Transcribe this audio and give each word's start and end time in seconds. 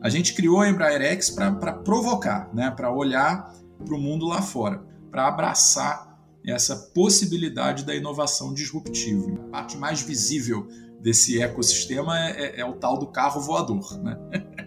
A 0.00 0.08
gente 0.08 0.34
criou 0.34 0.60
a 0.60 0.68
Embraer 0.68 1.02
X 1.02 1.30
para 1.30 1.72
provocar, 1.72 2.50
né? 2.54 2.70
para 2.70 2.92
olhar 2.92 3.52
para 3.84 3.94
o 3.94 3.98
mundo 3.98 4.26
lá 4.26 4.42
fora, 4.42 4.82
para 5.10 5.26
abraçar 5.26 6.06
essa 6.46 6.76
possibilidade 6.94 7.84
da 7.84 7.94
inovação 7.94 8.54
disruptiva. 8.54 9.32
A 9.48 9.50
parte 9.50 9.76
mais 9.76 10.02
visível 10.02 10.68
desse 11.00 11.42
ecossistema 11.42 12.18
é, 12.18 12.30
é, 12.30 12.60
é 12.60 12.64
o 12.64 12.74
tal 12.74 12.98
do 12.98 13.06
carro 13.08 13.40
voador, 13.40 13.98
né? 14.02 14.16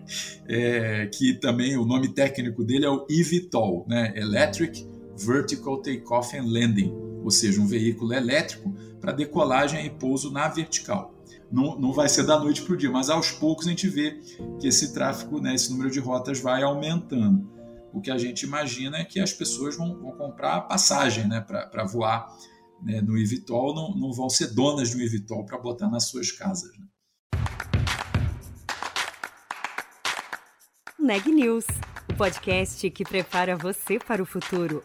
é, 0.47 1.07
que 1.07 1.33
também 1.33 1.77
o 1.77 1.85
nome 1.85 2.09
técnico 2.09 2.63
dele 2.63 2.85
é 2.85 2.89
o 2.89 3.05
eVTOL, 3.09 3.85
né? 3.87 4.13
Electric 4.15 4.87
Vertical 5.17 5.81
Takeoff 5.81 6.37
and 6.37 6.45
Landing, 6.45 6.93
ou 7.23 7.31
seja, 7.31 7.61
um 7.61 7.67
veículo 7.67 8.13
elétrico 8.13 8.73
para 8.99 9.11
decolagem 9.11 9.85
e 9.85 9.89
pouso 9.89 10.31
na 10.31 10.47
vertical. 10.47 11.13
Não, 11.51 11.79
não 11.79 11.91
vai 11.91 12.07
ser 12.07 12.23
da 12.23 12.39
noite 12.39 12.61
para 12.61 12.73
o 12.73 12.77
dia, 12.77 12.91
mas 12.91 13.09
aos 13.09 13.31
poucos 13.31 13.65
a 13.65 13.69
gente 13.69 13.87
vê 13.87 14.21
que 14.59 14.67
esse 14.67 14.93
tráfego, 14.93 15.41
né, 15.41 15.55
esse 15.55 15.71
número 15.71 15.89
de 15.89 15.99
rotas 15.99 16.39
vai 16.39 16.61
aumentando. 16.61 17.49
O 17.91 17.99
que 17.99 18.11
a 18.11 18.17
gente 18.17 18.43
imagina 18.43 18.97
é 18.97 19.03
que 19.03 19.19
as 19.19 19.33
pessoas 19.33 19.75
vão, 19.75 19.99
vão 19.99 20.11
comprar 20.11 20.61
passagem 20.61 21.27
né, 21.27 21.41
para 21.41 21.83
voar 21.85 22.31
né, 22.83 23.01
no 23.01 23.17
eVTOL, 23.17 23.73
não, 23.73 23.95
não 23.95 24.13
vão 24.13 24.29
ser 24.29 24.53
donas 24.53 24.93
do 24.93 25.01
eVTOL 25.01 25.43
para 25.45 25.57
botar 25.57 25.89
nas 25.89 26.05
suas 26.05 26.31
casas. 26.31 26.69
Né? 26.77 26.85
Neg 30.99 31.31
News, 31.31 31.65
o 32.07 32.13
podcast 32.13 32.87
que 32.91 33.03
prepara 33.03 33.57
você 33.57 33.97
para 33.97 34.21
o 34.21 34.25
futuro. 34.25 34.83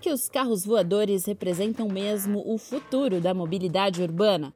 Que 0.00 0.10
os 0.10 0.28
carros 0.28 0.64
voadores 0.64 1.26
representam 1.26 1.86
mesmo 1.86 2.42
o 2.46 2.56
futuro 2.56 3.20
da 3.20 3.34
mobilidade 3.34 4.02
urbana? 4.02 4.52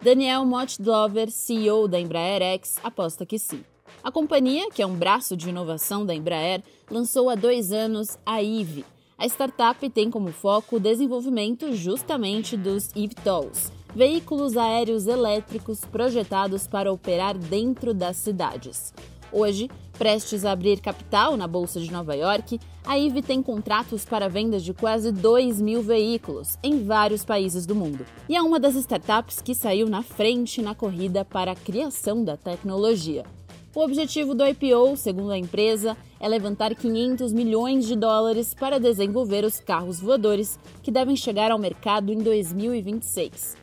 Daniel 0.00 0.44
Motdlover, 0.46 1.30
CEO 1.30 1.86
da 1.86 2.00
Embraer 2.00 2.42
X, 2.42 2.78
aposta 2.82 3.26
que 3.26 3.38
sim. 3.38 3.62
A 4.02 4.10
companhia, 4.10 4.70
que 4.70 4.80
é 4.80 4.86
um 4.86 4.94
braço 4.94 5.36
de 5.36 5.50
inovação 5.50 6.06
da 6.06 6.14
Embraer, 6.14 6.62
lançou 6.90 7.28
há 7.28 7.34
dois 7.34 7.72
anos 7.72 8.18
a 8.24 8.42
IVE. 8.42 8.86
A 9.18 9.26
startup 9.26 9.88
tem 9.90 10.10
como 10.10 10.32
foco 10.32 10.76
o 10.76 10.80
desenvolvimento 10.80 11.74
justamente 11.74 12.56
dos 12.56 12.90
eVTOLs, 12.96 13.70
veículos 13.94 14.56
aéreos 14.56 15.06
elétricos 15.06 15.80
projetados 15.84 16.66
para 16.66 16.92
operar 16.92 17.36
dentro 17.36 17.92
das 17.92 18.16
cidades. 18.16 18.94
Hoje, 19.38 19.70
prestes 19.98 20.46
a 20.46 20.52
abrir 20.52 20.80
capital 20.80 21.36
na 21.36 21.46
Bolsa 21.46 21.78
de 21.78 21.92
Nova 21.92 22.14
York, 22.14 22.58
a 22.86 22.98
IVE 22.98 23.20
tem 23.20 23.42
contratos 23.42 24.02
para 24.02 24.30
vendas 24.30 24.64
de 24.64 24.72
quase 24.72 25.12
2 25.12 25.60
mil 25.60 25.82
veículos 25.82 26.56
em 26.62 26.82
vários 26.82 27.22
países 27.22 27.66
do 27.66 27.74
mundo. 27.74 28.06
E 28.30 28.34
é 28.34 28.40
uma 28.40 28.58
das 28.58 28.74
startups 28.76 29.42
que 29.42 29.54
saiu 29.54 29.90
na 29.90 30.02
frente 30.02 30.62
na 30.62 30.74
corrida 30.74 31.22
para 31.22 31.52
a 31.52 31.54
criação 31.54 32.24
da 32.24 32.34
tecnologia. 32.34 33.26
O 33.74 33.80
objetivo 33.80 34.34
do 34.34 34.42
IPO, 34.42 34.96
segundo 34.96 35.32
a 35.32 35.38
empresa, 35.38 35.98
é 36.18 36.26
levantar 36.26 36.74
500 36.74 37.30
milhões 37.34 37.86
de 37.86 37.94
dólares 37.94 38.54
para 38.54 38.80
desenvolver 38.80 39.44
os 39.44 39.60
carros 39.60 40.00
voadores 40.00 40.58
que 40.82 40.90
devem 40.90 41.14
chegar 41.14 41.50
ao 41.50 41.58
mercado 41.58 42.10
em 42.10 42.16
2026. 42.16 43.54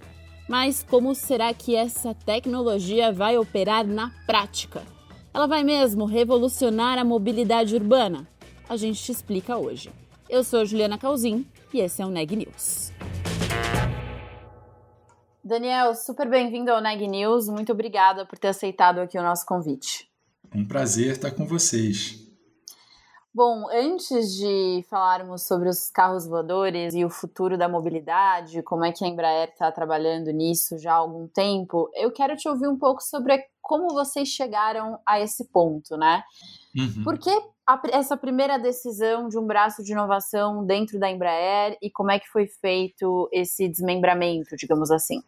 Mas 0.48 0.86
como 0.88 1.16
será 1.16 1.52
que 1.52 1.76
essa 1.76 2.14
tecnologia 2.14 3.12
vai 3.12 3.40
operar 3.40 3.88
na 3.88 4.12
prática? 4.28 4.84
Ela 5.34 5.48
vai 5.48 5.64
mesmo 5.64 6.06
revolucionar 6.06 7.00
a 7.00 7.04
mobilidade 7.04 7.76
urbana? 7.76 8.28
A 8.70 8.78
gente 8.78 9.02
te 9.02 9.12
explica 9.12 9.58
hoje. 9.58 9.90
Eu 10.30 10.44
sou 10.44 10.64
Juliana 10.64 10.96
Calzin 10.96 11.44
e 11.74 11.80
esse 11.80 12.04
é 12.04 12.06
o 12.06 12.10
Neg 12.10 12.36
News. 12.36 12.92
Daniel, 15.44 15.96
super 15.96 16.30
bem-vindo 16.30 16.72
ao 16.72 16.80
Neg 16.80 17.08
News. 17.08 17.50
Muito 17.50 17.72
obrigada 17.72 18.28
por 18.28 18.38
ter 18.38 18.50
aceitado 18.50 19.00
aqui 19.00 19.18
o 19.18 19.24
nosso 19.24 19.44
convite. 19.48 20.08
Um 20.54 20.64
prazer 20.64 21.14
estar 21.14 21.32
com 21.32 21.48
vocês. 21.48 22.23
Bom, 23.36 23.66
antes 23.72 24.36
de 24.36 24.86
falarmos 24.88 25.48
sobre 25.48 25.68
os 25.68 25.90
carros 25.90 26.28
voadores 26.28 26.94
e 26.94 27.04
o 27.04 27.10
futuro 27.10 27.58
da 27.58 27.68
mobilidade, 27.68 28.62
como 28.62 28.86
é 28.86 28.92
que 28.92 29.04
a 29.04 29.08
Embraer 29.08 29.50
está 29.50 29.72
trabalhando 29.72 30.32
nisso 30.32 30.78
já 30.78 30.94
há 30.94 30.98
algum 30.98 31.28
tempo, 31.28 31.90
eu 31.96 32.12
quero 32.12 32.36
te 32.36 32.48
ouvir 32.48 32.68
um 32.68 32.78
pouco 32.78 33.02
sobre 33.02 33.44
como 33.60 33.88
vocês 33.94 34.30
chegaram 34.30 35.00
a 35.04 35.20
esse 35.20 35.46
ponto, 35.46 35.98
né? 35.98 36.22
Uhum. 36.78 37.04
Por 37.04 37.18
que 37.18 37.32
a, 37.66 37.82
essa 37.92 38.16
primeira 38.16 38.60
decisão 38.60 39.28
de 39.28 39.40
um 39.40 39.48
braço 39.48 39.84
de 39.84 39.94
inovação 39.94 40.64
dentro 40.64 41.00
da 41.00 41.10
Embraer 41.10 41.76
e 41.82 41.90
como 41.90 42.12
é 42.12 42.20
que 42.20 42.28
foi 42.28 42.46
feito 42.46 43.28
esse 43.32 43.68
desmembramento, 43.68 44.56
digamos 44.56 44.92
assim? 44.92 45.24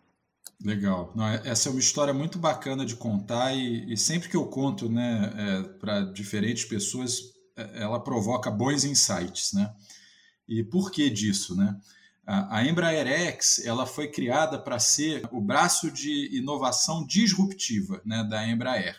Legal. 0.63 1.11
Não, 1.15 1.27
é, 1.27 1.41
essa 1.45 1.69
é 1.69 1.71
uma 1.71 1.79
história 1.79 2.13
muito 2.13 2.37
bacana 2.37 2.85
de 2.85 2.95
contar 2.95 3.53
e, 3.53 3.91
e 3.91 3.97
sempre 3.97 4.29
que 4.29 4.37
eu 4.37 4.45
conto 4.45 4.89
né, 4.89 5.33
é, 5.37 5.63
para 5.79 6.01
diferentes 6.01 6.65
pessoas, 6.65 7.34
ela 7.55 7.99
provoca 7.99 8.51
bons 8.51 8.83
insights, 8.83 9.53
né? 9.53 9.73
E 10.47 10.63
por 10.63 10.91
que 10.91 11.09
disso, 11.09 11.55
né? 11.55 11.79
A, 12.25 12.57
a 12.57 12.67
Embraer 12.67 13.07
X 13.07 13.63
ela 13.65 13.85
foi 13.85 14.07
criada 14.07 14.57
para 14.57 14.79
ser 14.79 15.27
o 15.31 15.39
braço 15.39 15.91
de 15.91 16.35
inovação 16.35 17.05
disruptiva 17.05 18.01
né, 18.03 18.23
da 18.23 18.47
Embraer, 18.47 18.97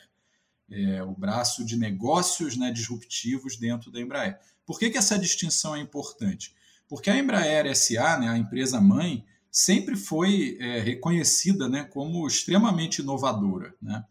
é, 0.70 1.02
o 1.02 1.12
braço 1.12 1.64
de 1.64 1.76
negócios 1.76 2.56
né, 2.56 2.70
disruptivos 2.70 3.56
dentro 3.56 3.90
da 3.90 4.00
Embraer. 4.00 4.38
Por 4.64 4.78
que, 4.78 4.90
que 4.90 4.98
essa 4.98 5.18
distinção 5.18 5.74
é 5.74 5.80
importante? 5.80 6.54
Porque 6.88 7.10
a 7.10 7.18
Embraer 7.18 7.74
SA, 7.76 8.18
né, 8.18 8.28
a 8.28 8.38
empresa 8.38 8.80
mãe, 8.80 9.24
sempre 9.50 9.96
foi 9.96 10.56
é, 10.60 10.80
reconhecida 10.80 11.68
né, 11.68 11.82
como 11.82 12.26
extremamente 12.28 13.00
inovadora. 13.00 13.74
Né? 13.82 14.04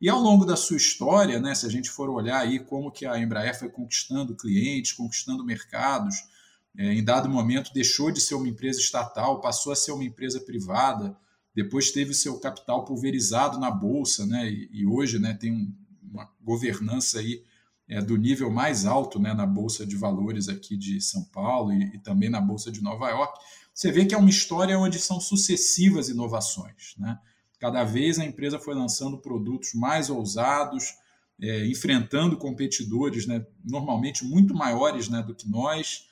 E 0.00 0.08
ao 0.08 0.20
longo 0.20 0.44
da 0.44 0.56
sua 0.56 0.76
história, 0.76 1.40
né, 1.40 1.54
se 1.54 1.64
a 1.66 1.70
gente 1.70 1.88
for 1.88 2.10
olhar 2.10 2.40
aí 2.40 2.58
como 2.58 2.90
que 2.90 3.06
a 3.06 3.18
Embraer 3.18 3.58
foi 3.58 3.68
conquistando 3.68 4.36
clientes, 4.36 4.92
conquistando 4.92 5.44
mercados, 5.44 6.16
é, 6.76 6.92
em 6.92 7.04
dado 7.04 7.28
momento 7.28 7.72
deixou 7.72 8.10
de 8.10 8.20
ser 8.20 8.34
uma 8.34 8.48
empresa 8.48 8.80
estatal, 8.80 9.40
passou 9.40 9.72
a 9.72 9.76
ser 9.76 9.92
uma 9.92 10.04
empresa 10.04 10.40
privada, 10.40 11.16
depois 11.54 11.92
teve 11.92 12.12
seu 12.12 12.38
capital 12.40 12.84
pulverizado 12.84 13.58
na 13.58 13.70
bolsa, 13.70 14.26
né, 14.26 14.50
e, 14.50 14.68
e 14.72 14.86
hoje, 14.86 15.18
né, 15.18 15.34
tem 15.34 15.52
um, 15.52 15.72
uma 16.02 16.28
governança 16.42 17.20
aí 17.20 17.44
é, 17.88 18.02
do 18.02 18.16
nível 18.16 18.50
mais 18.50 18.84
alto, 18.86 19.18
né, 19.18 19.32
na 19.32 19.46
bolsa 19.46 19.86
de 19.86 19.96
valores 19.96 20.48
aqui 20.48 20.76
de 20.76 21.00
São 21.00 21.24
Paulo 21.24 21.72
e, 21.72 21.94
e 21.94 21.98
também 21.98 22.28
na 22.28 22.40
bolsa 22.40 22.72
de 22.72 22.82
Nova 22.82 23.08
York. 23.08 23.38
Você 23.72 23.90
vê 23.90 24.04
que 24.04 24.14
é 24.14 24.18
uma 24.18 24.30
história 24.30 24.78
onde 24.78 24.98
são 24.98 25.20
sucessivas 25.20 26.08
inovações, 26.08 26.94
né? 26.96 27.18
Cada 27.64 27.82
vez 27.82 28.18
a 28.18 28.24
empresa 28.26 28.58
foi 28.58 28.74
lançando 28.74 29.16
produtos 29.16 29.72
mais 29.72 30.10
ousados, 30.10 30.98
é, 31.40 31.66
enfrentando 31.66 32.36
competidores 32.36 33.26
né, 33.26 33.42
normalmente 33.64 34.22
muito 34.22 34.54
maiores 34.54 35.08
né, 35.08 35.22
do 35.22 35.34
que 35.34 35.48
nós, 35.48 36.06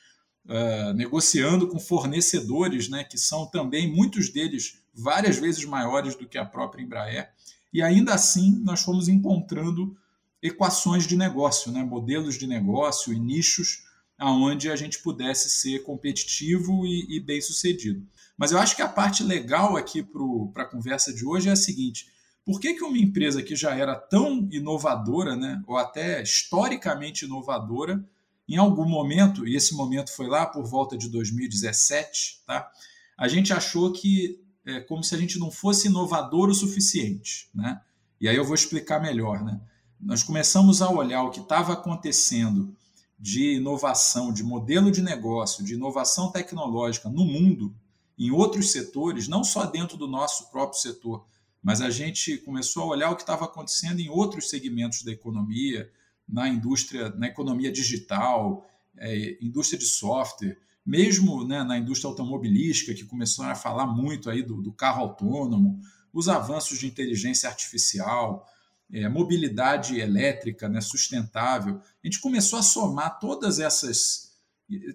uh, 0.47 0.95
negociando 0.95 1.69
com 1.69 1.79
fornecedores 1.79 2.89
né, 2.89 3.05
que 3.05 3.19
são 3.19 3.45
também, 3.45 3.87
muitos 3.87 4.31
deles, 4.31 4.79
várias 4.95 5.37
vezes 5.37 5.63
maiores 5.67 6.15
do 6.15 6.27
que 6.27 6.39
a 6.39 6.47
própria 6.47 6.83
Embraer. 6.83 7.31
E 7.71 7.83
ainda 7.83 8.15
assim, 8.15 8.59
nós 8.65 8.81
fomos 8.81 9.07
encontrando 9.07 9.95
equações 10.43 11.07
de 11.07 11.19
negócio, 11.19 11.71
né, 11.71 11.85
modelos 11.85 12.39
de 12.39 12.47
negócio 12.47 13.13
e 13.13 13.21
nichos 13.21 13.85
aonde 14.23 14.71
a 14.71 14.77
gente 14.77 15.01
pudesse 15.01 15.51
ser 15.51 15.83
competitivo 15.83 16.87
e, 16.87 17.17
e 17.17 17.21
bem 17.21 17.41
sucedido. 17.41 18.07
Mas 18.39 18.53
eu 18.53 18.59
acho 18.59 18.77
que 18.77 18.83
a 18.83 18.89
parte 18.89 19.25
legal 19.25 19.77
aqui 19.77 20.01
para 20.01 20.63
a 20.63 20.69
conversa 20.69 21.13
de 21.13 21.27
hoje 21.27 21.49
é 21.49 21.53
a 21.53 21.57
seguinte: 21.57 22.07
por 22.45 22.61
que, 22.61 22.75
que 22.75 22.85
uma 22.85 22.97
empresa 22.97 23.43
que 23.43 23.57
já 23.57 23.75
era 23.75 23.97
tão 23.97 24.49
inovadora, 24.53 25.35
né, 25.35 25.61
ou 25.67 25.77
até 25.77 26.23
historicamente 26.23 27.25
inovadora, 27.25 28.03
em 28.49 28.57
algum 28.57 28.89
momento, 28.89 29.47
e 29.47 29.57
esse 29.57 29.75
momento 29.75 30.13
foi 30.15 30.29
lá 30.29 30.47
por 30.47 30.65
volta 30.65 30.97
de 30.97 31.09
2017, 31.09 32.43
tá, 32.47 32.71
a 33.19 33.27
gente 33.27 33.53
achou 33.53 33.93
que 33.93 34.41
é 34.65 34.81
como 34.81 35.03
se 35.03 35.17
a 35.17 35.19
gente 35.19 35.37
não 35.37 35.51
fosse 35.51 35.89
inovador 35.89 36.49
o 36.49 36.55
suficiente. 36.55 37.49
Né? 37.53 37.81
E 38.21 38.29
aí 38.29 38.37
eu 38.37 38.45
vou 38.45 38.55
explicar 38.55 39.01
melhor. 39.01 39.43
Né? 39.43 39.61
Nós 40.01 40.23
começamos 40.23 40.81
a 40.81 40.89
olhar 40.89 41.25
o 41.25 41.31
que 41.31 41.41
estava 41.41 41.73
acontecendo 41.73 42.77
de 43.23 43.55
inovação, 43.55 44.33
de 44.33 44.43
modelo 44.43 44.91
de 44.91 45.01
negócio, 45.01 45.65
de 45.65 45.75
inovação 45.75 46.33
tecnológica 46.33 47.09
no 47.09 47.25
mundo 47.25 47.73
em 48.19 48.33
outros 48.33 48.73
setores, 48.73 49.29
não 49.29 49.45
só 49.45 49.65
dentro 49.65 49.97
do 49.97 50.09
nosso 50.09 50.51
próprio 50.51 50.81
setor, 50.81 51.25
mas 51.63 51.81
a 51.81 51.89
gente 51.89 52.37
começou 52.39 52.83
a 52.83 52.87
olhar 52.87 53.11
o 53.13 53.15
que 53.15 53.23
estava 53.23 53.45
acontecendo 53.45 54.01
em 54.01 54.09
outros 54.09 54.51
segmentos 54.51 55.05
da 55.05 55.13
economia, 55.13 55.89
na 56.29 56.49
indústria, 56.49 57.11
na 57.11 57.29
economia 57.29 57.71
digital, 57.71 58.67
é, 58.99 59.39
indústria 59.41 59.79
de 59.79 59.87
software, 59.87 60.59
mesmo 60.85 61.47
né, 61.47 61.63
na 61.63 61.79
indústria 61.79 62.11
automobilística, 62.11 62.93
que 62.93 63.05
começou 63.05 63.45
a 63.45 63.55
falar 63.55 63.87
muito 63.87 64.31
aí 64.31 64.43
do, 64.43 64.61
do 64.61 64.73
carro 64.73 65.01
autônomo, 65.01 65.81
os 66.13 66.29
avanços 66.29 66.77
de 66.77 66.89
inteligência 66.89 67.49
artificial, 67.49 68.45
é, 68.93 69.09
mobilidade 69.09 69.99
elétrica 69.99 70.69
né, 70.69 70.81
sustentável. 70.81 71.81
A 72.03 72.07
gente 72.07 72.21
começou 72.21 72.59
a 72.59 72.63
somar 72.63 73.19
todas 73.19 73.59
essas 73.59 74.31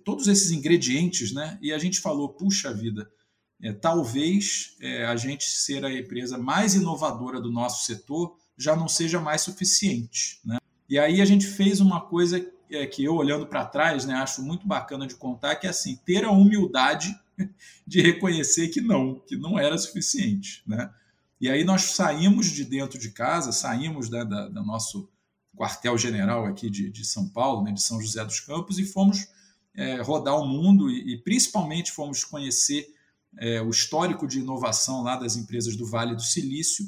todos 0.04 0.28
esses 0.28 0.50
ingredientes, 0.50 1.32
né? 1.32 1.60
E 1.62 1.72
a 1.72 1.78
gente 1.78 2.00
falou, 2.00 2.30
puxa 2.30 2.74
vida, 2.74 3.08
é, 3.62 3.72
talvez 3.72 4.76
é, 4.80 5.06
a 5.06 5.16
gente 5.16 5.46
ser 5.46 5.86
a 5.86 5.94
empresa 5.94 6.38
mais 6.38 6.74
inovadora 6.74 7.40
do 7.40 7.52
nosso 7.52 7.86
setor 7.86 8.36
já 8.58 8.76
não 8.76 8.88
seja 8.88 9.20
mais 9.20 9.42
suficiente, 9.42 10.40
né? 10.44 10.58
E 10.90 10.98
aí 10.98 11.22
a 11.22 11.26
gente 11.26 11.46
fez 11.46 11.80
uma 11.80 12.02
coisa 12.02 12.44
é, 12.72 12.86
que 12.86 13.04
eu 13.04 13.16
olhando 13.16 13.46
para 13.46 13.66
trás, 13.66 14.06
né, 14.06 14.14
acho 14.16 14.42
muito 14.42 14.68
bacana 14.68 15.06
de 15.06 15.16
contar, 15.16 15.56
que 15.58 15.68
é 15.68 15.70
assim, 15.70 15.96
ter 16.06 16.24
a 16.24 16.32
humildade 16.32 17.14
de 17.86 18.02
reconhecer 18.02 18.70
que 18.70 18.82
não, 18.82 19.20
que 19.20 19.36
não 19.36 19.60
era 19.60 19.78
suficiente, 19.78 20.64
né? 20.66 20.90
E 21.40 21.50
aí 21.50 21.64
nós 21.64 21.84
saímos 21.84 22.48
de 22.48 22.66
dentro 22.66 22.98
de 22.98 23.12
casa, 23.12 23.52
saímos 23.52 24.10
da, 24.10 24.24
da, 24.24 24.48
da 24.50 24.64
nosso 24.64 25.10
quartel-general 25.56 26.46
aqui 26.46 26.70
de, 26.70 26.90
de, 26.90 27.06
São 27.06 27.28
Paulo, 27.30 27.64
né, 27.64 27.72
de 27.72 27.82
São 27.82 28.02
José 28.02 28.24
dos 28.24 28.40
Campos, 28.40 28.78
e 28.80 28.86
fomos 28.86 29.28
é, 29.76 30.02
rodar 30.02 30.36
o 30.40 30.48
mundo 30.48 30.90
e, 30.90 31.14
e, 31.14 31.18
principalmente 31.18 31.92
fomos 31.92 32.24
conhecer 32.24 32.88
é, 33.40 33.62
o 33.62 33.70
histórico 33.70 34.28
de 34.28 34.40
inovação 34.40 35.04
lá 35.04 35.16
das 35.16 35.36
empresas 35.36 35.76
do 35.76 35.86
Vale 35.86 36.16
do 36.16 36.22
Silício. 36.22 36.86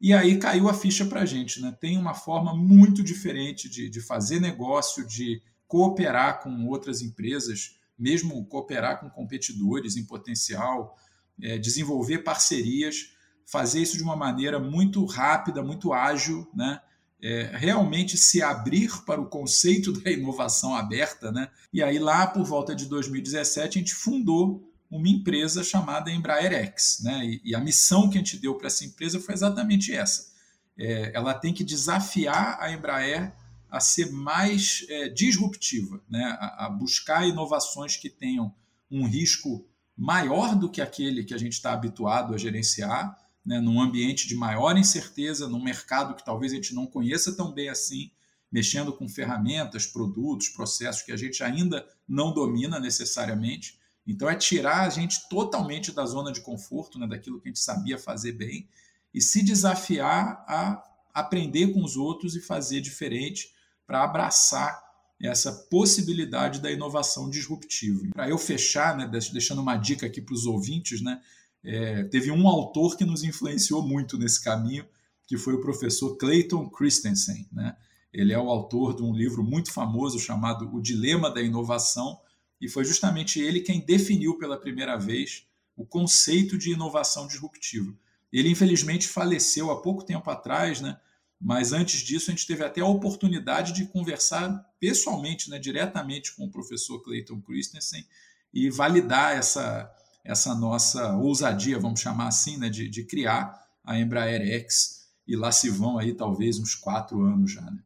E 0.00 0.12
aí 0.12 0.38
caiu 0.38 0.68
a 0.68 0.74
ficha 0.74 1.04
para 1.04 1.22
a 1.22 1.26
gente. 1.26 1.60
Né? 1.60 1.76
Tem 1.80 1.96
uma 1.96 2.14
forma 2.14 2.54
muito 2.54 3.02
diferente 3.02 3.68
de, 3.68 3.88
de 3.88 4.00
fazer 4.00 4.40
negócio, 4.40 5.06
de 5.06 5.40
cooperar 5.66 6.42
com 6.42 6.66
outras 6.68 7.00
empresas, 7.00 7.76
mesmo 7.98 8.44
cooperar 8.46 9.00
com 9.00 9.08
competidores 9.08 9.96
em 9.96 10.04
potencial, 10.04 10.96
é, 11.40 11.58
desenvolver 11.58 12.18
parcerias, 12.18 13.13
fazer 13.46 13.80
isso 13.80 13.96
de 13.96 14.02
uma 14.02 14.16
maneira 14.16 14.58
muito 14.58 15.04
rápida, 15.04 15.62
muito 15.62 15.92
ágil, 15.92 16.48
né? 16.54 16.80
É, 17.22 17.52
realmente 17.54 18.18
se 18.18 18.42
abrir 18.42 19.02
para 19.04 19.20
o 19.20 19.26
conceito 19.26 19.92
da 20.00 20.10
inovação 20.10 20.74
aberta, 20.74 21.32
né? 21.32 21.48
E 21.72 21.82
aí 21.82 21.98
lá 21.98 22.26
por 22.26 22.44
volta 22.44 22.74
de 22.74 22.86
2017 22.86 23.78
a 23.78 23.80
gente 23.80 23.94
fundou 23.94 24.70
uma 24.90 25.08
empresa 25.08 25.64
chamada 25.64 26.10
Embraer 26.10 26.52
X, 26.52 27.00
né? 27.02 27.24
E, 27.24 27.40
e 27.44 27.54
a 27.54 27.60
missão 27.60 28.08
que 28.08 28.16
a 28.16 28.20
gente 28.20 28.36
deu 28.38 28.54
para 28.54 28.66
essa 28.66 28.84
empresa 28.84 29.20
foi 29.20 29.34
exatamente 29.34 29.92
essa. 29.92 30.32
É, 30.76 31.12
ela 31.14 31.34
tem 31.34 31.52
que 31.52 31.64
desafiar 31.64 32.58
a 32.60 32.72
Embraer 32.72 33.32
a 33.70 33.80
ser 33.80 34.12
mais 34.12 34.86
é, 34.88 35.08
disruptiva, 35.08 36.00
né? 36.08 36.36
A, 36.38 36.66
a, 36.66 36.70
buscar 36.70 37.26
inovações 37.26 37.96
que 37.96 38.08
tenham 38.08 38.54
um 38.90 39.04
risco 39.04 39.66
maior 39.96 40.54
do 40.54 40.70
que 40.70 40.80
aquele 40.80 41.24
que 41.24 41.34
a 41.34 41.38
gente 41.38 41.54
está 41.54 41.72
habituado 41.72 42.34
a 42.34 42.38
gerenciar 42.38 43.16
né, 43.44 43.60
num 43.60 43.80
ambiente 43.80 44.26
de 44.26 44.34
maior 44.34 44.76
incerteza, 44.76 45.48
num 45.48 45.62
mercado 45.62 46.14
que 46.14 46.24
talvez 46.24 46.52
a 46.52 46.56
gente 46.56 46.74
não 46.74 46.86
conheça 46.86 47.36
tão 47.36 47.52
bem 47.52 47.68
assim, 47.68 48.10
mexendo 48.50 48.92
com 48.92 49.08
ferramentas, 49.08 49.86
produtos, 49.86 50.48
processos 50.48 51.02
que 51.02 51.12
a 51.12 51.16
gente 51.16 51.42
ainda 51.42 51.86
não 52.08 52.32
domina 52.32 52.78
necessariamente. 52.80 53.78
Então, 54.06 54.28
é 54.28 54.36
tirar 54.36 54.82
a 54.82 54.88
gente 54.88 55.28
totalmente 55.28 55.92
da 55.92 56.04
zona 56.06 56.30
de 56.30 56.40
conforto, 56.40 56.98
né, 56.98 57.06
daquilo 57.06 57.40
que 57.40 57.48
a 57.48 57.50
gente 57.50 57.60
sabia 57.60 57.98
fazer 57.98 58.32
bem, 58.32 58.68
e 59.12 59.20
se 59.20 59.42
desafiar 59.42 60.44
a 60.48 60.82
aprender 61.12 61.72
com 61.72 61.82
os 61.82 61.96
outros 61.96 62.34
e 62.34 62.40
fazer 62.40 62.80
diferente 62.80 63.52
para 63.86 64.02
abraçar 64.02 64.82
essa 65.20 65.52
possibilidade 65.70 66.60
da 66.60 66.70
inovação 66.70 67.30
disruptiva. 67.30 68.00
Para 68.12 68.28
eu 68.28 68.36
fechar, 68.36 68.96
né, 68.96 69.06
deixando 69.06 69.62
uma 69.62 69.76
dica 69.76 70.06
aqui 70.06 70.20
para 70.20 70.34
os 70.34 70.44
ouvintes, 70.44 71.00
né, 71.00 71.20
é, 71.64 72.04
teve 72.04 72.30
um 72.30 72.46
autor 72.46 72.96
que 72.96 73.04
nos 73.04 73.24
influenciou 73.24 73.82
muito 73.82 74.18
nesse 74.18 74.42
caminho, 74.42 74.86
que 75.26 75.38
foi 75.38 75.54
o 75.54 75.60
professor 75.60 76.16
Clayton 76.16 76.68
Christensen. 76.68 77.48
Né? 77.50 77.74
Ele 78.12 78.32
é 78.32 78.38
o 78.38 78.50
autor 78.50 78.94
de 78.94 79.02
um 79.02 79.14
livro 79.14 79.42
muito 79.42 79.72
famoso 79.72 80.18
chamado 80.18 80.70
O 80.74 80.80
Dilema 80.80 81.30
da 81.30 81.40
Inovação, 81.40 82.20
e 82.60 82.68
foi 82.68 82.84
justamente 82.84 83.40
ele 83.40 83.60
quem 83.60 83.80
definiu 83.80 84.38
pela 84.38 84.58
primeira 84.58 84.96
vez 84.96 85.46
o 85.76 85.84
conceito 85.84 86.56
de 86.56 86.72
inovação 86.72 87.26
disruptiva. 87.26 87.92
Ele, 88.32 88.50
infelizmente, 88.50 89.08
faleceu 89.08 89.70
há 89.70 89.80
pouco 89.80 90.04
tempo 90.04 90.30
atrás, 90.30 90.80
né? 90.80 90.98
mas 91.40 91.72
antes 91.72 92.00
disso 92.00 92.30
a 92.30 92.34
gente 92.34 92.46
teve 92.46 92.64
até 92.64 92.80
a 92.80 92.86
oportunidade 92.86 93.72
de 93.72 93.86
conversar 93.86 94.64
pessoalmente, 94.80 95.50
né, 95.50 95.58
diretamente 95.58 96.34
com 96.34 96.44
o 96.44 96.50
professor 96.50 97.02
Clayton 97.02 97.40
Christensen 97.40 98.06
e 98.52 98.70
validar 98.70 99.36
essa, 99.36 99.92
essa 100.24 100.54
nossa 100.54 101.16
ousadia, 101.16 101.78
vamos 101.78 102.00
chamar 102.00 102.28
assim, 102.28 102.56
né, 102.56 102.68
de, 102.68 102.88
de 102.88 103.04
criar 103.04 103.62
a 103.84 103.98
Embraer 103.98 104.40
X, 104.40 105.04
e 105.26 105.36
lá 105.36 105.52
se 105.52 105.68
vão 105.68 105.98
aí 105.98 106.14
talvez 106.14 106.58
uns 106.58 106.74
quatro 106.74 107.22
anos 107.22 107.52
já, 107.52 107.62
né? 107.62 107.78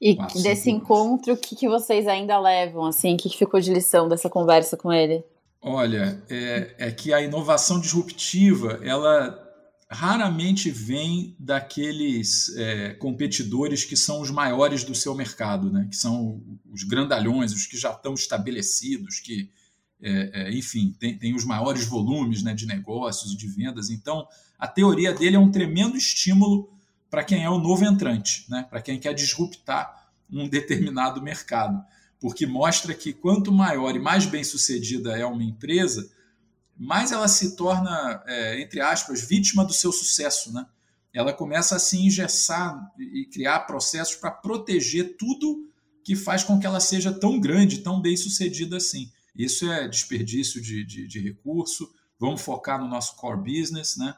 E 0.00 0.16
quatro, 0.16 0.42
desse 0.42 0.70
encontro, 0.70 1.32
o 1.32 1.36
que, 1.36 1.54
que 1.56 1.68
vocês 1.68 2.06
ainda 2.06 2.38
levam, 2.38 2.84
assim, 2.84 3.14
o 3.14 3.16
que, 3.16 3.30
que 3.30 3.38
ficou 3.38 3.60
de 3.60 3.72
lição 3.72 4.08
dessa 4.08 4.28
conversa 4.28 4.76
com 4.76 4.92
ele? 4.92 5.24
Olha, 5.62 6.22
é, 6.28 6.74
é 6.78 6.90
que 6.90 7.12
a 7.14 7.22
inovação 7.22 7.80
disruptiva, 7.80 8.80
ela 8.82 9.40
raramente 9.88 10.70
vem 10.70 11.34
daqueles 11.38 12.54
é, 12.56 12.94
competidores 12.94 13.84
que 13.84 13.96
são 13.96 14.20
os 14.20 14.30
maiores 14.30 14.84
do 14.84 14.94
seu 14.94 15.14
mercado, 15.14 15.70
né? 15.70 15.86
que 15.88 15.96
são 15.96 16.42
os 16.70 16.82
grandalhões, 16.82 17.52
os 17.52 17.66
que 17.66 17.78
já 17.78 17.92
estão 17.92 18.12
estabelecidos, 18.12 19.20
que 19.20 19.50
é, 20.00 20.30
é, 20.32 20.52
enfim, 20.52 20.94
tem, 20.98 21.16
tem, 21.16 21.34
os 21.34 21.44
maiores 21.44 21.84
volumes 21.86 22.42
né, 22.42 22.54
de 22.54 22.66
negócios 22.66 23.32
e 23.32 23.36
de 23.36 23.46
vendas. 23.46 23.90
Então, 23.90 24.26
a 24.58 24.66
teoria 24.66 25.12
dele 25.12 25.36
é 25.36 25.38
um 25.38 25.50
tremendo 25.50 25.96
estímulo 25.96 26.70
para 27.10 27.24
quem 27.24 27.44
é 27.44 27.50
o 27.50 27.58
novo 27.58 27.84
entrante, 27.84 28.44
né, 28.48 28.66
para 28.68 28.82
quem 28.82 28.98
quer 28.98 29.14
disruptar 29.14 30.08
um 30.30 30.48
determinado 30.48 31.22
mercado, 31.22 31.84
porque 32.20 32.46
mostra 32.46 32.92
que 32.94 33.12
quanto 33.12 33.52
maior 33.52 33.94
e 33.94 34.00
mais 34.00 34.26
bem 34.26 34.42
sucedida 34.42 35.16
é 35.16 35.24
uma 35.24 35.44
empresa, 35.44 36.10
mais 36.76 37.12
ela 37.12 37.28
se 37.28 37.56
torna, 37.56 38.22
é, 38.26 38.60
entre 38.60 38.80
aspas, 38.80 39.22
vítima 39.22 39.64
do 39.64 39.72
seu 39.72 39.92
sucesso. 39.92 40.52
Né? 40.52 40.66
Ela 41.12 41.32
começa 41.32 41.76
a 41.76 41.78
se 41.78 41.98
engessar 41.98 42.92
e 42.98 43.26
criar 43.26 43.60
processos 43.60 44.16
para 44.16 44.30
proteger 44.30 45.16
tudo 45.16 45.70
que 46.02 46.16
faz 46.16 46.42
com 46.42 46.58
que 46.58 46.66
ela 46.66 46.80
seja 46.80 47.12
tão 47.12 47.38
grande, 47.38 47.78
tão 47.78 48.00
bem 48.00 48.16
sucedida 48.16 48.76
assim. 48.76 49.10
Isso 49.34 49.70
é 49.70 49.88
desperdício 49.88 50.60
de, 50.60 50.84
de, 50.84 51.06
de 51.06 51.20
recurso. 51.20 51.92
Vamos 52.18 52.42
focar 52.42 52.80
no 52.80 52.88
nosso 52.88 53.16
core 53.16 53.60
business, 53.60 53.96
né? 53.96 54.14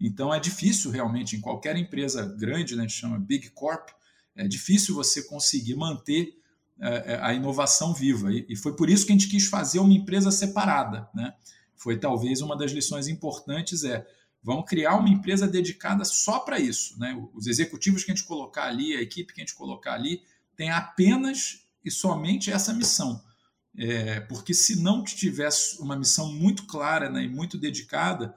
Então 0.00 0.32
é 0.32 0.40
difícil 0.40 0.90
realmente 0.90 1.36
em 1.36 1.40
qualquer 1.40 1.76
empresa 1.76 2.24
grande, 2.24 2.74
né, 2.74 2.88
chama 2.88 3.18
Big 3.18 3.50
Corp, 3.50 3.90
é 4.34 4.48
difícil 4.48 4.94
você 4.94 5.22
conseguir 5.24 5.74
manter 5.74 6.40
é, 6.80 7.12
é, 7.12 7.20
a 7.20 7.34
inovação 7.34 7.92
viva. 7.92 8.32
E, 8.32 8.46
e, 8.48 8.56
foi 8.56 8.74
por 8.74 8.88
isso 8.88 9.04
que 9.04 9.12
a 9.12 9.14
gente 9.14 9.28
quis 9.28 9.46
fazer 9.46 9.78
uma 9.80 9.92
empresa 9.92 10.30
separada. 10.30 11.06
Né? 11.14 11.34
Foi 11.76 11.98
talvez 11.98 12.40
uma 12.40 12.56
das 12.56 12.72
lições 12.72 13.06
importantes 13.06 13.84
é 13.84 14.06
vamos 14.42 14.64
criar 14.66 14.96
uma 14.96 15.10
empresa 15.10 15.46
dedicada 15.46 16.02
só 16.06 16.38
para 16.38 16.58
isso. 16.58 16.98
Né? 16.98 17.14
Os 17.34 17.46
executivos 17.46 18.02
que 18.02 18.10
a 18.10 18.14
gente 18.14 18.26
colocar 18.26 18.64
ali, 18.64 18.96
a 18.96 19.02
equipe 19.02 19.34
que 19.34 19.42
a 19.42 19.44
gente 19.44 19.54
colocar 19.54 19.92
ali, 19.92 20.22
tem 20.56 20.70
apenas 20.70 21.66
e 21.84 21.90
somente 21.90 22.50
essa 22.50 22.72
missão. 22.72 23.22
É, 23.78 24.20
porque 24.20 24.52
se 24.52 24.82
não 24.82 25.04
tivesse 25.04 25.80
uma 25.80 25.96
missão 25.96 26.32
muito 26.32 26.66
clara 26.66 27.08
né, 27.08 27.22
e 27.22 27.28
muito 27.28 27.56
dedicada, 27.56 28.34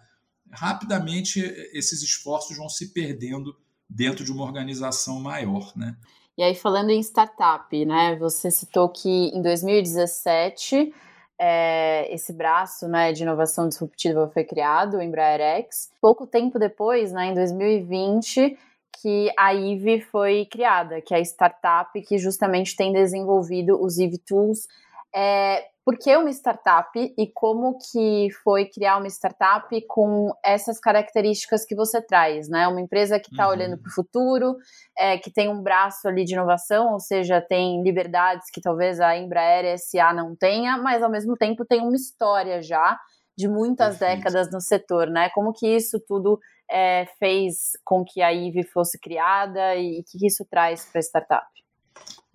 rapidamente 0.51 1.39
esses 1.73 2.01
esforços 2.01 2.55
vão 2.55 2.69
se 2.69 2.93
perdendo 2.93 3.55
dentro 3.89 4.23
de 4.23 4.31
uma 4.31 4.43
organização 4.43 5.19
maior. 5.19 5.73
Né? 5.75 5.95
E 6.37 6.43
aí, 6.43 6.55
falando 6.55 6.91
em 6.91 6.99
startup, 6.99 7.85
né, 7.85 8.15
você 8.15 8.49
citou 8.49 8.89
que 8.89 9.09
em 9.09 9.41
2017 9.41 10.93
é, 11.39 12.13
esse 12.13 12.31
braço 12.31 12.87
né, 12.87 13.11
de 13.11 13.23
inovação 13.23 13.67
disruptiva 13.67 14.29
foi 14.33 14.43
criado, 14.43 14.97
o 14.97 15.01
Embraer 15.01 15.41
X. 15.41 15.91
Pouco 15.99 16.25
tempo 16.25 16.57
depois, 16.57 17.11
né, 17.11 17.27
em 17.27 17.33
2020, 17.33 18.57
que 19.01 19.31
a 19.37 19.53
IVE 19.53 20.01
foi 20.01 20.45
criada, 20.45 21.01
que 21.01 21.13
é 21.13 21.17
a 21.17 21.21
startup 21.21 21.99
que 22.01 22.17
justamente 22.17 22.75
tem 22.75 22.93
desenvolvido 22.93 23.81
os 23.83 23.97
IVE 23.97 24.17
Tools 24.19 24.67
é, 25.15 25.65
por 25.85 25.97
que 25.97 26.15
uma 26.15 26.29
startup 26.29 26.89
e 26.95 27.27
como 27.33 27.77
que 27.77 28.29
foi 28.43 28.65
criar 28.65 28.97
uma 28.97 29.07
startup 29.07 29.67
com 29.87 30.31
essas 30.43 30.79
características 30.79 31.65
que 31.65 31.75
você 31.75 32.01
traz, 32.01 32.47
né? 32.47 32.67
Uma 32.67 32.79
empresa 32.79 33.19
que 33.19 33.29
está 33.29 33.45
uhum. 33.45 33.51
olhando 33.51 33.77
para 33.77 33.89
o 33.89 33.93
futuro, 33.93 34.55
é, 34.97 35.17
que 35.17 35.31
tem 35.31 35.49
um 35.49 35.61
braço 35.61 36.07
ali 36.07 36.23
de 36.23 36.33
inovação, 36.33 36.93
ou 36.93 36.99
seja, 36.99 37.41
tem 37.41 37.83
liberdades 37.83 38.49
que 38.51 38.61
talvez 38.61 38.99
a 39.01 39.17
Embraer 39.17 39.77
SA 39.77 40.13
não 40.13 40.35
tenha, 40.35 40.77
mas 40.77 41.03
ao 41.03 41.11
mesmo 41.11 41.35
tempo 41.35 41.65
tem 41.65 41.81
uma 41.81 41.95
história 41.95 42.61
já 42.61 42.97
de 43.37 43.47
muitas 43.47 43.97
Perfeito. 43.97 44.17
décadas 44.17 44.51
no 44.51 44.61
setor, 44.61 45.09
né? 45.09 45.29
Como 45.33 45.51
que 45.51 45.67
isso 45.67 45.99
tudo 46.07 46.39
é, 46.71 47.05
fez 47.19 47.71
com 47.83 48.05
que 48.05 48.21
a 48.21 48.31
IVE 48.31 48.63
fosse 48.63 48.97
criada 48.99 49.75
e 49.75 49.99
o 49.99 50.03
que 50.03 50.25
isso 50.25 50.45
traz 50.49 50.85
para 50.85 50.99
a 50.99 51.03
startup? 51.03 51.62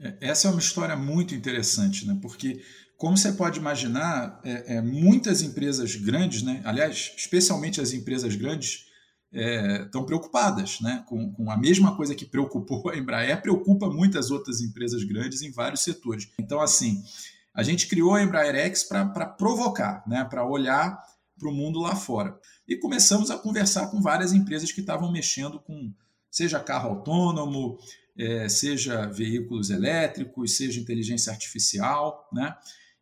É, 0.00 0.17
essa 0.21 0.49
é 0.49 0.50
uma 0.50 0.61
história 0.61 0.97
muito 0.97 1.35
interessante, 1.35 2.07
né? 2.07 2.19
porque, 2.21 2.62
como 2.97 3.17
você 3.17 3.33
pode 3.33 3.59
imaginar, 3.59 4.40
é, 4.45 4.76
é, 4.76 4.83
muitas 4.83 5.43
empresas 5.43 5.97
grandes, 5.97 6.43
né? 6.43 6.61
aliás, 6.64 7.12
especialmente 7.17 7.81
as 7.81 7.93
empresas 7.93 8.35
grandes, 8.35 8.87
estão 9.31 10.02
é, 10.02 10.07
preocupadas 10.07 10.81
né? 10.81 11.05
Com, 11.07 11.31
com, 11.33 11.50
a 11.50 11.57
mesma 11.57 11.95
coisa 11.95 12.14
que 12.14 12.25
preocupou 12.25 12.88
a 12.88 12.97
Embraer, 12.97 13.43
preocupa 13.43 13.87
muitas 13.90 14.31
outras 14.31 14.62
empresas 14.62 15.05
grandes 15.05 15.43
em 15.43 15.50
vários 15.50 15.83
setores. 15.83 16.31
Então, 16.38 16.62
assim, 16.62 17.05
A 17.59 17.64
gente 17.64 17.88
criou 17.88 18.14
a 18.14 18.23
Embraer 18.23 18.55
X 18.55 18.85
para 18.85 19.26
provocar, 19.26 20.05
né, 20.07 20.25
para 20.25 20.47
olhar 20.47 20.97
para 21.37 21.49
o 21.49 21.52
mundo 21.52 21.81
lá 21.81 21.97
fora. 21.97 22.38
E 22.69 22.76
começamos 22.76 23.33
a 23.33 23.37
conversar 23.37 23.88
com 23.88 24.00
várias 24.00 24.33
empresas 24.33 24.71
que 24.71 24.81
estavam 24.81 25.11
mexendo 25.11 25.59
com, 25.59 25.93
seja 26.31 26.61
carro 26.61 26.90
autônomo, 26.90 27.76
é, 28.19 28.49
seja 28.49 29.07
veículos 29.07 29.71
elétricos, 29.71 30.57
seja 30.57 30.81
inteligência 30.81 31.33
artificial, 31.33 32.29
né? 32.33 32.55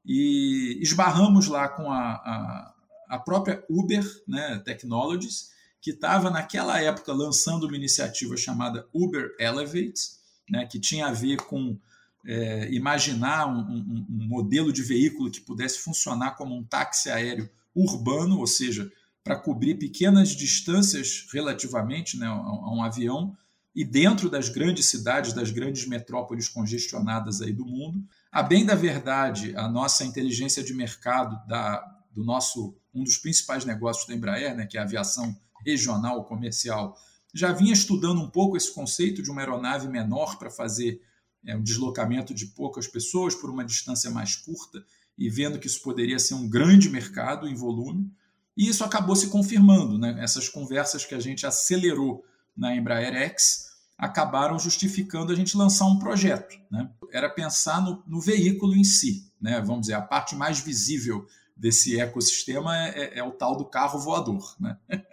E 0.04 0.78
esbarramos 0.80 1.48
lá 1.48 1.68
com 1.68 1.90
a, 1.90 2.12
a, 2.12 2.74
a 3.08 3.18
própria 3.18 3.64
Uber 3.68 4.04
né, 4.28 4.62
Technologies, 4.64 5.50
que 5.80 5.90
estava 5.90 6.30
naquela 6.30 6.80
época 6.80 7.12
lançando 7.12 7.66
uma 7.66 7.76
iniciativa 7.76 8.36
chamada 8.36 8.86
Uber 8.92 9.34
Elevate, 9.38 10.16
né, 10.48 10.64
que 10.66 10.78
tinha 10.78 11.06
a 11.06 11.12
ver 11.12 11.38
com 11.38 11.76
é, 12.24 12.72
imaginar 12.72 13.46
um, 13.46 13.60
um, 13.60 14.06
um, 14.10 14.26
modelo 14.28 14.72
de 14.72 14.82
veículo 14.82 15.30
que 15.30 15.40
pudesse 15.40 15.78
funcionar 15.78 16.32
como 16.32 16.56
um 16.56 16.62
táxi 16.62 17.10
aéreo 17.10 17.48
urbano, 17.74 18.38
ou 18.38 18.46
seja, 18.46 18.90
para 19.22 19.36
cobrir 19.36 19.76
pequenas 19.76 20.30
distâncias 20.30 21.26
relativamente 21.32 22.16
né, 22.18 22.26
a, 22.26 22.30
a, 22.32 22.74
um 22.74 22.82
avião 22.82 23.36
e 23.76 23.84
dentro 23.84 24.30
das 24.30 24.48
grandes 24.48 24.86
cidades, 24.86 25.34
das 25.34 25.50
grandes 25.50 25.86
metrópoles 25.86 26.48
congestionadas 26.48 27.42
aí 27.42 27.52
do 27.52 27.66
mundo. 27.66 28.02
A 28.32 28.42
bem 28.42 28.64
da 28.64 28.74
verdade, 28.74 29.54
a 29.54 29.68
nossa 29.68 30.02
inteligência 30.02 30.64
de 30.64 30.72
mercado 30.72 31.46
da, 31.46 31.84
do 32.10 32.24
nosso 32.24 32.74
um 32.94 33.04
dos 33.04 33.18
principais 33.18 33.66
negócios 33.66 34.06
da 34.06 34.14
Embraer, 34.14 34.56
né, 34.56 34.64
que 34.64 34.78
é 34.78 34.80
a 34.80 34.84
aviação 34.84 35.38
regional 35.62 36.24
comercial, 36.24 36.96
já 37.34 37.52
vinha 37.52 37.74
estudando 37.74 38.18
um 38.22 38.30
pouco 38.30 38.56
esse 38.56 38.72
conceito 38.72 39.22
de 39.22 39.30
uma 39.30 39.42
aeronave 39.42 39.88
menor 39.88 40.38
para 40.38 40.48
fazer 40.48 41.02
é, 41.44 41.54
um 41.54 41.62
deslocamento 41.62 42.32
de 42.32 42.46
poucas 42.46 42.86
pessoas 42.86 43.34
por 43.34 43.50
uma 43.50 43.62
distância 43.62 44.10
mais 44.10 44.36
curta 44.36 44.82
e 45.18 45.28
vendo 45.28 45.58
que 45.58 45.66
isso 45.66 45.82
poderia 45.82 46.18
ser 46.18 46.32
um 46.32 46.48
grande 46.48 46.88
mercado 46.88 47.46
em 47.46 47.54
volume. 47.54 48.10
E 48.56 48.66
isso 48.66 48.82
acabou 48.82 49.14
se 49.14 49.28
confirmando. 49.28 49.98
Né? 49.98 50.16
Essas 50.18 50.48
conversas 50.48 51.04
que 51.04 51.14
a 51.14 51.20
gente 51.20 51.46
acelerou 51.46 52.24
na 52.56 52.74
Embraer 52.74 53.14
X 53.14 53.65
acabaram 53.98 54.58
justificando 54.58 55.32
a 55.32 55.34
gente 55.34 55.56
lançar 55.56 55.86
um 55.86 55.98
projeto. 55.98 56.58
Né? 56.70 56.88
Era 57.12 57.30
pensar 57.30 57.80
no, 57.82 58.02
no 58.06 58.20
veículo 58.20 58.76
em 58.76 58.84
si. 58.84 59.30
Né? 59.40 59.60
Vamos 59.60 59.82
dizer, 59.82 59.94
a 59.94 60.02
parte 60.02 60.34
mais 60.34 60.60
visível 60.60 61.26
desse 61.56 61.98
ecossistema 61.98 62.76
é, 62.76 62.88
é, 62.88 63.18
é, 63.18 63.22
o 63.22 63.30
tal 63.30 63.56
do 63.56 63.64
carro 63.64 63.98
voador, 63.98 64.54
né? 64.60 64.76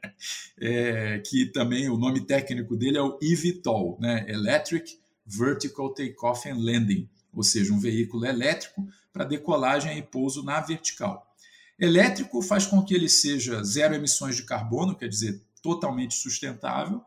é, 0.60 1.20
que 1.20 1.46
também 1.46 1.90
o 1.90 1.98
nome 1.98 2.20
técnico 2.20 2.76
dele 2.76 2.98
é 2.98 3.02
o 3.02 3.18
eVTOL, 3.22 3.98
né? 4.00 4.26
Electric 4.28 5.00
Vertical 5.26 5.94
Takeoff 5.94 6.50
and 6.50 6.58
Landing, 6.58 7.10
ou 7.32 7.44
seja, 7.44 7.74
um 7.74 7.80
veículo 7.80 8.26
elétrico 8.26 8.86
para 9.14 9.24
decolagem 9.24 9.98
e 9.98 10.02
pouso 10.02 10.44
na 10.44 10.60
vertical. 10.60 11.34
Elétrico 11.80 12.42
faz 12.42 12.66
com 12.66 12.84
que 12.84 12.94
ele 12.94 13.08
seja 13.08 13.64
zero 13.64 13.96
emissões 13.96 14.36
de 14.36 14.44
carbono, 14.44 14.96
quer 14.96 15.08
dizer, 15.08 15.42
totalmente 15.62 16.14
sustentável, 16.16 17.02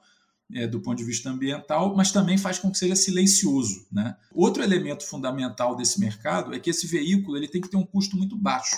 é, 0.52 0.66
do 0.66 0.80
ponto 0.80 0.98
de 0.98 1.04
vista 1.04 1.30
ambiental, 1.30 1.94
mas 1.96 2.12
também 2.12 2.38
faz 2.38 2.58
com 2.58 2.70
que 2.70 2.78
seja 2.78 2.96
silencioso. 2.96 3.86
Né? 3.90 4.16
Outro 4.32 4.62
elemento 4.62 5.06
fundamental 5.06 5.76
desse 5.76 6.00
mercado 6.00 6.54
é 6.54 6.60
que 6.60 6.70
esse 6.70 6.86
veículo 6.86 7.36
ele 7.36 7.48
tem 7.48 7.60
que 7.60 7.68
ter 7.68 7.76
um 7.76 7.86
custo 7.86 8.16
muito 8.16 8.36
baixo 8.36 8.76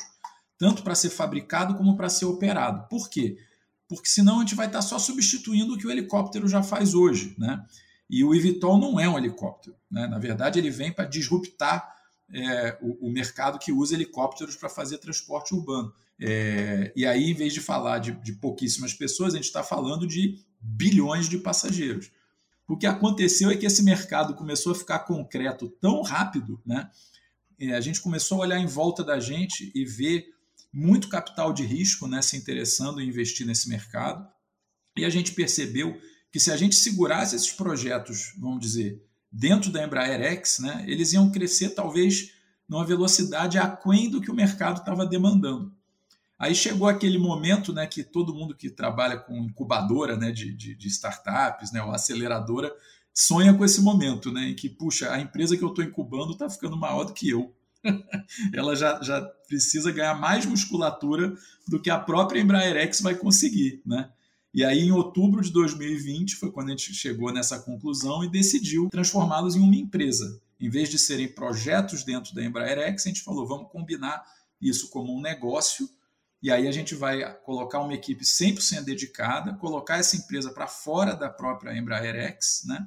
tanto 0.59 0.83
para 0.83 0.95
ser 0.95 1.11
fabricado 1.11 1.77
como 1.77 1.97
para 1.97 2.11
ser 2.11 2.27
operado. 2.27 2.89
Por 2.89 3.09
quê? 3.09 3.39
Porque 3.89 4.09
senão 4.09 4.39
a 4.39 4.41
gente 4.41 4.57
vai 4.57 4.67
estar 4.67 4.83
só 4.83 4.99
substituindo 4.99 5.75
o 5.75 5.79
que 5.79 5.87
o 5.87 5.91
helicóptero 5.91 6.49
já 6.49 6.63
faz 6.63 6.93
hoje. 6.93 7.35
Né? 7.39 7.65
E 8.11 8.25
o 8.25 8.35
eVTOL 8.35 8.77
não 8.77 8.99
é 8.99 9.09
um 9.09 9.17
helicóptero. 9.17 9.77
Né? 9.89 10.07
Na 10.09 10.19
verdade, 10.19 10.59
ele 10.59 10.71
vem 10.71 10.93
para 10.93 11.05
disruptar 11.05 11.97
é, 12.31 12.77
o, 12.83 13.07
o, 13.07 13.11
mercado 13.11 13.59
que 13.59 13.73
usa 13.73 13.95
helicópteros 13.95 14.57
para 14.57 14.69
fazer 14.69 14.99
transporte 14.99 15.55
urbano. 15.55 15.95
É, 16.21 16.93
e 16.97 17.07
aí, 17.07 17.31
em 17.31 17.35
vez 17.35 17.53
de 17.53 17.61
falar 17.61 17.99
de, 17.99 18.13
de 18.13 18.33
pouquíssimas 18.33 18.93
pessoas, 18.93 19.35
a 19.35 19.37
gente 19.37 19.47
está 19.47 19.63
falando 19.63 20.07
de 20.07 20.39
bilhões 20.61 21.29
de 21.29 21.39
passageiros. 21.39 22.11
O 22.67 22.77
que 22.77 22.87
aconteceu 22.87 23.51
é 23.51 23.57
que 23.57 23.65
esse 23.65 23.83
mercado 23.83 24.35
começou 24.35 24.73
a 24.73 24.75
ficar 24.75 25.01
concreto 25.01 25.69
tão 25.81 26.03
rápido, 26.03 26.61
né? 26.67 26.91
É, 27.59 27.75
a 27.75 27.81
gente 27.81 28.01
começou 28.01 28.39
a 28.39 28.47
olhar 28.47 28.59
em 28.59 28.67
volta 28.67 29.03
da 29.03 29.19
gente 29.19 29.73
e 29.75 29.85
ver 29.85 30.27
muito 30.73 31.09
capital 31.09 31.53
de 31.53 31.65
risco 31.65 32.07
né, 32.07 32.23
se 32.23 32.37
interessando 32.37 33.01
em 33.01 33.09
investir 33.09 33.47
nesse 33.47 33.69
mercado. 33.69 34.29
E 34.97 35.05
a 35.05 35.11
gente 35.11 35.33
percebeu 35.33 35.99
que 36.31 36.39
se 36.39 36.51
a 36.51 36.57
gente 36.57 36.77
segurasse 36.77 37.35
esses 37.35 37.51
projetos, 37.51 38.35
vamos 38.39 38.61
dizer, 38.61 39.03
dentro 39.33 39.73
da 39.73 39.85
Embraer 39.85 40.21
X, 40.21 40.59
né, 40.61 40.85
eles 40.87 41.13
iam 41.13 41.31
crescer 41.31 41.71
talvez 41.71 42.33
numa 42.69 42.85
velocidade 42.85 43.59
aquém 43.59 44.11
do 44.11 44.21
que 44.21 44.31
o 44.31 44.35
mercado 44.35 44.79
estava 44.79 45.07
demandando. 45.07 45.75
Aí 46.39 46.55
chegou 46.55 46.87
aquele 46.87 47.19
momento 47.19 47.73
né, 47.73 47.87
que 47.87 48.05
todo 48.05 48.35
mundo 48.35 48.55
que 48.55 48.71
trabalha 48.71 49.19
com 49.19 49.37
incubadora 49.39 50.17
né, 50.17 50.31
de, 50.31 50.53
de, 50.55 50.75
de 50.75 50.89
startups, 50.89 51.73
né, 51.73 51.83
ou 51.83 51.91
aceleradora, 51.91 52.73
sonha 53.13 53.53
com 53.53 53.65
esse 53.65 53.81
momento, 53.81 54.31
né, 54.31 54.51
em 54.51 54.55
que, 54.55 54.69
puxa, 54.69 55.13
a 55.13 55.21
empresa 55.21 55.57
que 55.57 55.65
eu 55.65 55.71
estou 55.71 55.85
incubando 55.85 56.33
está 56.33 56.49
ficando 56.49 56.77
maior 56.77 57.05
do 57.05 57.13
que 57.13 57.29
eu. 57.29 57.53
ela 58.55 58.77
já, 58.77 59.01
já 59.03 59.21
precisa 59.49 59.91
ganhar 59.91 60.15
mais 60.15 60.47
musculatura 60.47 61.35
do 61.67 61.81
que 61.81 61.91
a 61.91 61.99
própria 61.99 62.41
Embraer 62.41 62.77
X 62.77 63.01
vai 63.01 63.15
conseguir, 63.15 63.83
né? 63.85 64.11
E 64.53 64.65
aí, 64.65 64.81
em 64.81 64.93
outubro 64.93 65.43
de 65.43 65.53
2020, 65.53 66.37
foi 66.37 66.51
quando 66.51 66.69
a 66.69 66.71
gente 66.71 66.95
chegou 66.95 67.33
nessa 67.33 67.59
conclusão 67.61 68.25
e 68.25 68.31
decidiu 68.31 68.89
transformá-los 68.91 69.55
em 69.55 69.61
uma 69.61 69.77
empresa. 69.77 70.41
Em 70.59 70.71
vez 70.71 70.89
de 70.89 70.99
serem 70.99 71.29
projetos 71.29 72.03
dentro 72.03 72.35
da 72.35 72.43
Embraer 72.43 72.79
X, 72.79 73.07
a 73.07 73.09
gente 73.09 73.23
falou, 73.23 73.47
vamos 73.47 73.71
combinar 73.71 74.25
isso 74.61 74.91
como 74.91 75.17
um 75.17 75.21
negócio, 75.21 75.89
e 76.41 76.51
aí 76.53 76.69
a 76.69 76.73
gente 76.73 76.95
vai 76.95 77.35
colocar 77.41 77.81
uma 77.81 77.95
equipe 77.95 78.25
100% 78.25 78.85
dedicada, 78.85 79.55
colocar 79.55 79.99
essa 79.99 80.17
empresa 80.17 80.53
para 80.53 80.69
fora 80.69 81.15
da 81.15 81.29
própria 81.29 81.77
Embraer 81.77 82.15
X, 82.15 82.63
né? 82.65 82.87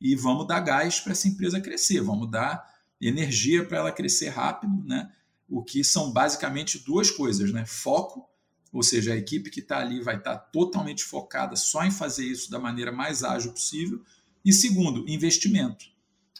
E 0.00 0.14
vamos 0.14 0.46
dar 0.46 0.60
gás 0.60 1.00
para 1.00 1.12
essa 1.12 1.26
empresa 1.26 1.60
crescer, 1.60 2.00
vamos 2.00 2.30
dar 2.30 2.64
energia 3.00 3.64
para 3.64 3.78
ela 3.78 3.92
crescer 3.92 4.28
rápido, 4.28 4.84
né? 4.84 5.10
O 5.48 5.64
que 5.64 5.82
são 5.82 6.12
basicamente 6.12 6.78
duas 6.78 7.10
coisas, 7.10 7.52
né? 7.52 7.64
Foco, 7.66 8.28
ou 8.72 8.82
seja, 8.82 9.14
a 9.14 9.16
equipe 9.16 9.50
que 9.50 9.60
está 9.60 9.78
ali 9.78 10.00
vai 10.00 10.16
estar 10.16 10.36
tá 10.36 10.38
totalmente 10.38 11.02
focada 11.02 11.56
só 11.56 11.84
em 11.84 11.90
fazer 11.90 12.24
isso 12.24 12.50
da 12.50 12.58
maneira 12.58 12.92
mais 12.92 13.24
ágil 13.24 13.52
possível. 13.52 14.00
E 14.44 14.52
segundo, 14.52 15.08
investimento, 15.08 15.86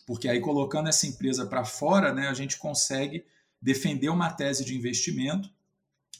porque 0.06 0.28
aí 0.28 0.38
colocando 0.38 0.88
essa 0.88 1.08
empresa 1.08 1.44
para 1.44 1.64
fora, 1.64 2.14
né, 2.14 2.28
a 2.28 2.34
gente 2.34 2.56
consegue 2.56 3.24
defender 3.60 4.10
uma 4.10 4.30
tese 4.30 4.64
de 4.64 4.76
investimento 4.76 5.50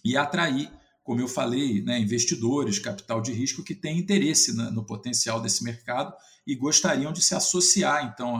e 0.07 0.17
atrair, 0.17 0.71
como 1.03 1.21
eu 1.21 1.29
falei, 1.29 1.83
né, 1.83 1.99
investidores, 1.99 2.79
capital 2.79 3.21
de 3.21 3.33
risco 3.33 3.65
que 3.65 3.75
têm 3.75 3.99
interesse 3.99 4.53
no 4.55 4.85
potencial 4.85 5.41
desse 5.41 5.65
mercado 5.65 6.15
e 6.47 6.55
gostariam 6.55 7.13
de 7.13 7.23
se 7.23 7.35
associar 7.35 8.05
então 8.05 8.37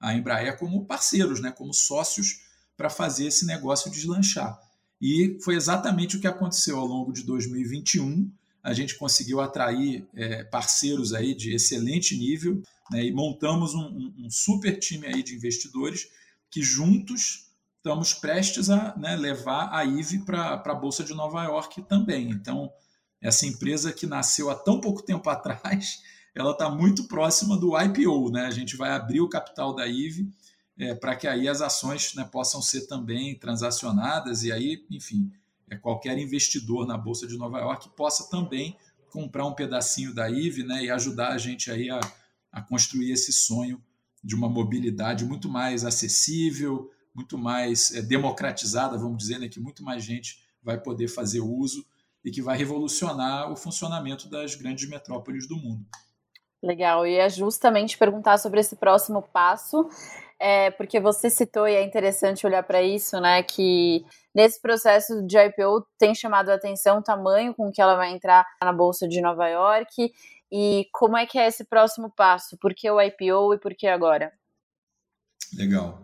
a 0.00 0.14
Embraer 0.14 0.58
como 0.58 0.86
parceiros, 0.86 1.40
né, 1.40 1.52
como 1.52 1.74
sócios 1.74 2.40
para 2.76 2.88
fazer 2.88 3.26
esse 3.26 3.44
negócio 3.44 3.90
deslanchar. 3.90 4.58
E 5.00 5.38
foi 5.44 5.54
exatamente 5.54 6.16
o 6.16 6.20
que 6.20 6.26
aconteceu 6.26 6.78
ao 6.78 6.86
longo 6.86 7.12
de 7.12 7.22
2021. 7.22 8.30
A 8.62 8.72
gente 8.72 8.96
conseguiu 8.96 9.40
atrair 9.40 10.06
é, 10.14 10.44
parceiros 10.44 11.12
aí 11.12 11.34
de 11.34 11.54
excelente 11.54 12.16
nível 12.16 12.62
né, 12.90 13.04
e 13.04 13.12
montamos 13.12 13.74
um, 13.74 14.14
um, 14.18 14.30
super 14.30 14.78
time 14.78 15.06
aí 15.06 15.22
de 15.22 15.34
investidores 15.34 16.08
que 16.50 16.62
juntos 16.62 17.49
estamos 17.80 18.12
prestes 18.12 18.68
a 18.68 18.94
né, 18.96 19.16
levar 19.16 19.70
a 19.72 19.84
IVE 19.84 20.20
para 20.20 20.62
a 20.64 20.74
Bolsa 20.74 21.02
de 21.02 21.14
Nova 21.14 21.42
York 21.44 21.82
também. 21.82 22.30
Então, 22.30 22.70
essa 23.20 23.46
empresa 23.46 23.92
que 23.92 24.06
nasceu 24.06 24.50
há 24.50 24.54
tão 24.54 24.80
pouco 24.80 25.02
tempo 25.02 25.28
atrás 25.30 26.02
ela 26.34 26.52
está 26.52 26.70
muito 26.70 27.08
próxima 27.08 27.56
do 27.56 27.76
IPO. 27.76 28.30
Né? 28.30 28.42
A 28.46 28.50
gente 28.50 28.76
vai 28.76 28.90
abrir 28.90 29.20
o 29.20 29.28
capital 29.28 29.74
da 29.74 29.86
IVE 29.86 30.30
é, 30.78 30.94
para 30.94 31.16
que 31.16 31.26
aí 31.26 31.48
as 31.48 31.60
ações 31.60 32.14
né, 32.14 32.24
possam 32.24 32.62
ser 32.62 32.86
também 32.86 33.36
transacionadas 33.36 34.44
e 34.44 34.52
aí, 34.52 34.84
enfim, 34.90 35.32
é, 35.68 35.76
qualquer 35.76 36.16
investidor 36.18 36.86
na 36.86 36.96
Bolsa 36.96 37.26
de 37.26 37.36
Nova 37.36 37.58
York 37.58 37.90
possa 37.96 38.30
também 38.30 38.76
comprar 39.10 39.44
um 39.44 39.54
pedacinho 39.54 40.14
da 40.14 40.30
IVE 40.30 40.62
né, 40.62 40.84
e 40.84 40.90
ajudar 40.90 41.30
a 41.30 41.38
gente 41.38 41.70
aí 41.70 41.90
a, 41.90 42.00
a 42.52 42.62
construir 42.62 43.10
esse 43.10 43.32
sonho 43.32 43.82
de 44.22 44.34
uma 44.34 44.48
mobilidade 44.48 45.24
muito 45.24 45.48
mais 45.48 45.84
acessível, 45.84 46.90
muito 47.14 47.36
mais 47.36 47.92
é, 47.94 48.02
democratizada, 48.02 48.98
vamos 48.98 49.18
dizer, 49.18 49.38
né, 49.38 49.48
que 49.48 49.60
muito 49.60 49.82
mais 49.82 50.04
gente 50.04 50.38
vai 50.62 50.80
poder 50.80 51.08
fazer 51.08 51.40
uso 51.40 51.84
e 52.24 52.30
que 52.30 52.42
vai 52.42 52.56
revolucionar 52.56 53.50
o 53.50 53.56
funcionamento 53.56 54.28
das 54.28 54.54
grandes 54.54 54.88
metrópoles 54.88 55.48
do 55.48 55.56
mundo. 55.56 55.84
Legal, 56.62 57.06
e 57.06 57.16
é 57.16 57.28
justamente 57.28 57.96
perguntar 57.96 58.36
sobre 58.38 58.60
esse 58.60 58.76
próximo 58.76 59.22
passo, 59.22 59.88
é, 60.38 60.70
porque 60.70 61.00
você 61.00 61.30
citou 61.30 61.66
e 61.66 61.74
é 61.74 61.82
interessante 61.82 62.46
olhar 62.46 62.62
para 62.62 62.82
isso, 62.82 63.18
né? 63.18 63.42
Que 63.42 64.04
nesse 64.34 64.60
processo 64.60 65.26
de 65.26 65.38
IPO 65.38 65.86
tem 65.98 66.14
chamado 66.14 66.50
a 66.50 66.54
atenção 66.54 66.98
o 66.98 67.02
tamanho 67.02 67.54
com 67.54 67.72
que 67.72 67.80
ela 67.80 67.96
vai 67.96 68.12
entrar 68.12 68.46
na 68.62 68.72
Bolsa 68.72 69.08
de 69.08 69.22
Nova 69.22 69.48
York 69.48 70.12
e 70.52 70.86
como 70.92 71.16
é 71.16 71.24
que 71.24 71.38
é 71.38 71.46
esse 71.46 71.64
próximo 71.64 72.10
passo? 72.10 72.58
Por 72.58 72.74
que 72.74 72.90
o 72.90 73.00
IPO 73.00 73.54
e 73.54 73.58
por 73.58 73.74
que 73.74 73.86
agora? 73.86 74.32
Legal. 75.56 76.02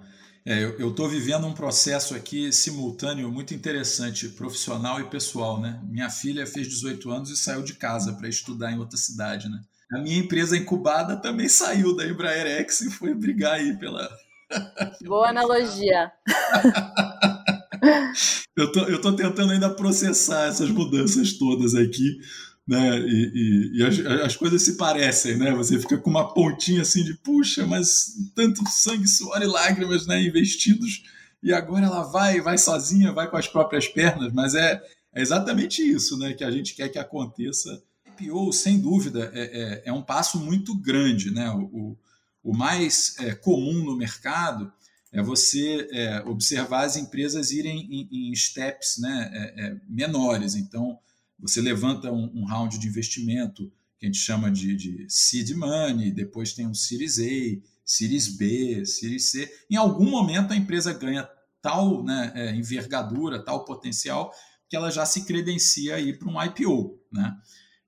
É, 0.48 0.62
eu 0.78 0.90
estou 0.90 1.08
vivendo 1.08 1.44
um 1.44 1.52
processo 1.52 2.14
aqui 2.14 2.52
simultâneo 2.52 3.28
muito 3.32 3.52
interessante, 3.52 4.28
profissional 4.28 5.00
e 5.00 5.04
pessoal, 5.04 5.60
né? 5.60 5.80
Minha 5.90 6.08
filha 6.08 6.46
fez 6.46 6.68
18 6.68 7.10
anos 7.10 7.30
e 7.30 7.36
saiu 7.36 7.64
de 7.64 7.74
casa 7.74 8.12
para 8.12 8.28
estudar 8.28 8.70
em 8.70 8.78
outra 8.78 8.96
cidade, 8.96 9.48
né? 9.48 9.60
A 9.92 9.98
minha 9.98 10.18
empresa 10.18 10.56
incubada 10.56 11.16
também 11.16 11.48
saiu 11.48 11.96
da 11.96 12.06
Embraer 12.06 12.46
X 12.60 12.82
e 12.82 12.92
foi 12.92 13.12
brigar 13.12 13.54
aí 13.54 13.76
pela. 13.76 14.08
Boa 15.04 15.30
analogia. 15.30 16.12
eu, 18.56 18.70
tô, 18.70 18.84
eu 18.84 19.00
tô 19.00 19.16
tentando 19.16 19.50
ainda 19.50 19.70
processar 19.70 20.46
essas 20.46 20.70
mudanças 20.70 21.32
todas 21.32 21.74
aqui 21.74 22.20
né? 22.66 22.98
E, 22.98 23.32
e, 23.34 23.78
e 23.78 23.82
as, 23.84 23.98
as, 24.24 24.36
coisas 24.36 24.62
se 24.62 24.76
parecem, 24.76 25.36
né? 25.36 25.52
Você 25.54 25.78
fica 25.78 25.98
com 25.98 26.10
uma 26.10 26.32
pontinha 26.32 26.82
assim 26.82 27.04
de 27.04 27.14
puxa, 27.14 27.66
mas 27.66 28.14
tanto 28.34 28.68
sangue, 28.68 29.06
suor 29.06 29.40
e 29.40 29.46
lágrimas, 29.46 30.06
né? 30.06 30.22
Investidos 30.22 31.04
e 31.42 31.52
agora 31.52 31.86
ela 31.86 32.02
vai, 32.02 32.40
vai 32.40 32.58
sozinha, 32.58 33.12
vai 33.12 33.30
com 33.30 33.36
as 33.36 33.46
próprias 33.46 33.86
pernas, 33.86 34.32
mas 34.32 34.54
é, 34.54 34.82
é 35.14 35.22
exatamente 35.22 35.80
isso, 35.80 36.18
né? 36.18 36.32
Que 36.32 36.42
a 36.42 36.50
gente 36.50 36.74
quer 36.74 36.88
que 36.88 36.98
aconteça. 36.98 37.82
IPO, 38.18 38.52
sem 38.52 38.80
dúvida, 38.80 39.30
é, 39.34 39.42
é, 39.42 39.82
é 39.86 39.92
um 39.92 40.02
passo 40.02 40.40
muito 40.40 40.74
grande, 40.74 41.30
né? 41.30 41.50
O, 41.50 41.96
o 42.42 42.56
mais 42.56 43.14
é, 43.18 43.34
comum 43.34 43.84
no 43.84 43.96
mercado 43.96 44.72
é 45.12 45.22
você 45.22 45.88
é, 45.92 46.22
observar 46.26 46.84
as 46.84 46.96
empresas 46.96 47.50
irem 47.50 47.88
em, 47.90 48.30
em 48.30 48.34
steps 48.34 48.98
né, 48.98 49.30
é, 49.32 49.66
é, 49.66 49.76
menores. 49.88 50.54
Então, 50.54 50.98
você 51.38 51.60
levanta 51.60 52.10
um, 52.10 52.30
um 52.34 52.44
round 52.44 52.78
de 52.78 52.88
investimento 52.88 53.70
que 53.98 54.06
a 54.06 54.08
gente 54.08 54.18
chama 54.18 54.50
de, 54.50 54.76
de 54.76 55.06
seed 55.08 55.52
money, 55.52 56.10
depois 56.10 56.52
tem 56.52 56.66
um 56.66 56.74
Series 56.74 57.18
A, 57.18 57.66
Series 57.84 58.28
B, 58.36 58.84
Series 58.84 59.30
C. 59.30 59.50
Em 59.70 59.76
algum 59.76 60.08
momento 60.10 60.52
a 60.52 60.56
empresa 60.56 60.92
ganha 60.92 61.28
tal 61.62 62.02
né, 62.02 62.32
é, 62.34 62.54
envergadura, 62.54 63.42
tal 63.42 63.64
potencial, 63.64 64.32
que 64.68 64.76
ela 64.76 64.90
já 64.90 65.06
se 65.06 65.24
credencia 65.24 65.96
aí 65.96 66.12
para 66.12 66.28
um 66.28 66.42
IPO. 66.42 67.00
Né? 67.10 67.36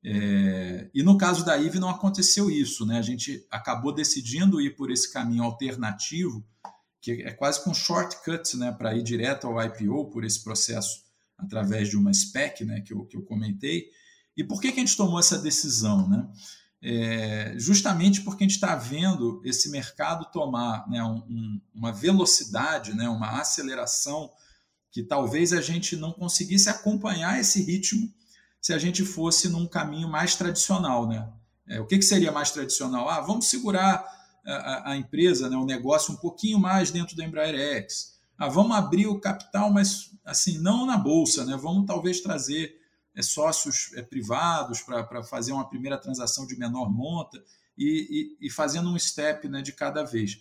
É, 0.05 0.90
e 0.95 1.02
no 1.02 1.19
caso 1.19 1.45
da 1.45 1.57
IVE 1.59 1.78
não 1.78 1.90
aconteceu 1.90 2.50
isso. 2.50 2.87
Né? 2.87 2.99
A 2.99 3.02
gente 3.02 3.47
acabou 3.50 3.93
decidindo 3.93 4.61
ir 4.61 4.76
por 4.76 4.90
esse 4.90 5.12
caminho 5.12 5.43
alternativo, 5.43 6.45
que 7.00 7.23
é 7.23 7.33
quase 7.33 7.62
com 7.62 7.71
um 7.71 7.75
shortcut 7.75 8.57
né, 8.57 8.73
para 8.73 8.97
ir 8.97 9.02
direto 9.02 9.47
ao 9.47 9.62
IPO 9.62 10.11
por 10.11 10.25
esse 10.25 10.43
processo 10.43 11.08
através 11.38 11.88
de 11.88 11.97
uma 11.97 12.12
SPEC, 12.12 12.64
né, 12.64 12.80
que, 12.80 12.92
eu, 12.92 13.04
que 13.04 13.16
eu 13.16 13.23
comentei. 13.23 13.88
E 14.37 14.42
por 14.42 14.61
que, 14.61 14.73
que 14.73 14.78
a 14.78 14.85
gente 14.85 14.97
tomou 14.97 15.21
essa 15.21 15.38
decisão? 15.38 16.09
Né? 16.09 16.28
É, 16.83 17.54
justamente 17.57 18.23
porque 18.23 18.45
a 18.45 18.47
gente 18.47 18.57
está 18.57 18.75
vendo 18.75 19.40
esse 19.45 19.71
mercado 19.71 20.30
tomar 20.33 20.88
né, 20.88 21.02
um, 21.02 21.18
um, 21.28 21.61
uma 21.75 21.92
velocidade, 21.92 22.95
né, 22.95 23.09
uma 23.09 23.40
aceleração 23.40 24.30
que 24.90 25.02
talvez 25.02 25.52
a 25.52 25.61
gente 25.61 25.97
não 25.97 26.12
conseguisse 26.12 26.68
acompanhar 26.68 27.38
esse 27.38 27.62
ritmo 27.62 28.12
se 28.61 28.73
a 28.73 28.78
gente 28.78 29.04
fosse 29.04 29.49
num 29.49 29.66
caminho 29.66 30.09
mais 30.09 30.35
tradicional. 30.35 31.09
Né? 31.09 31.28
É, 31.68 31.80
o 31.80 31.87
que, 31.87 31.99
que 31.99 32.04
seria 32.04 32.33
mais 32.33 32.50
tradicional? 32.50 33.09
Ah, 33.09 33.21
vamos 33.21 33.49
segurar 33.49 34.04
a, 34.45 34.92
a, 34.92 34.97
empresa, 34.97 35.49
né, 35.49 35.57
o 35.57 35.64
negócio 35.64 36.12
um 36.12 36.16
pouquinho 36.16 36.59
mais 36.59 36.90
dentro 36.90 37.16
da 37.16 37.25
Embraer 37.25 37.54
X 37.54 38.18
ah, 38.38 38.49
vamos 38.49 38.76
abrir 38.76 39.09
o 39.09 39.21
capital, 39.21 39.73
mas 39.73 40.12
assim, 40.25 40.59
não 40.59 40.87
na 40.87 40.97
bolsa, 40.97 41.45
né? 41.45 41.57
Vamos 41.57 41.87
talvez 41.87 42.21
trazer 42.21 42.78
é, 43.14 43.21
sócios 43.21 43.90
é, 43.95 44.02
privados 44.02 44.80
para 44.80 45.25
fazer 45.25 45.52
uma 45.52 45.68
primeira 45.68 45.99
transação 45.99 46.47
de 46.47 46.57
menor 46.57 46.88
monta 46.88 47.42
e, 47.76 48.37
e, 48.40 48.47
e 48.47 48.50
fazendo 48.50 48.88
um 48.90 48.99
step 48.99 49.49
né, 49.49 49.61
de 49.61 49.73
cada 49.73 50.04
vez. 50.04 50.40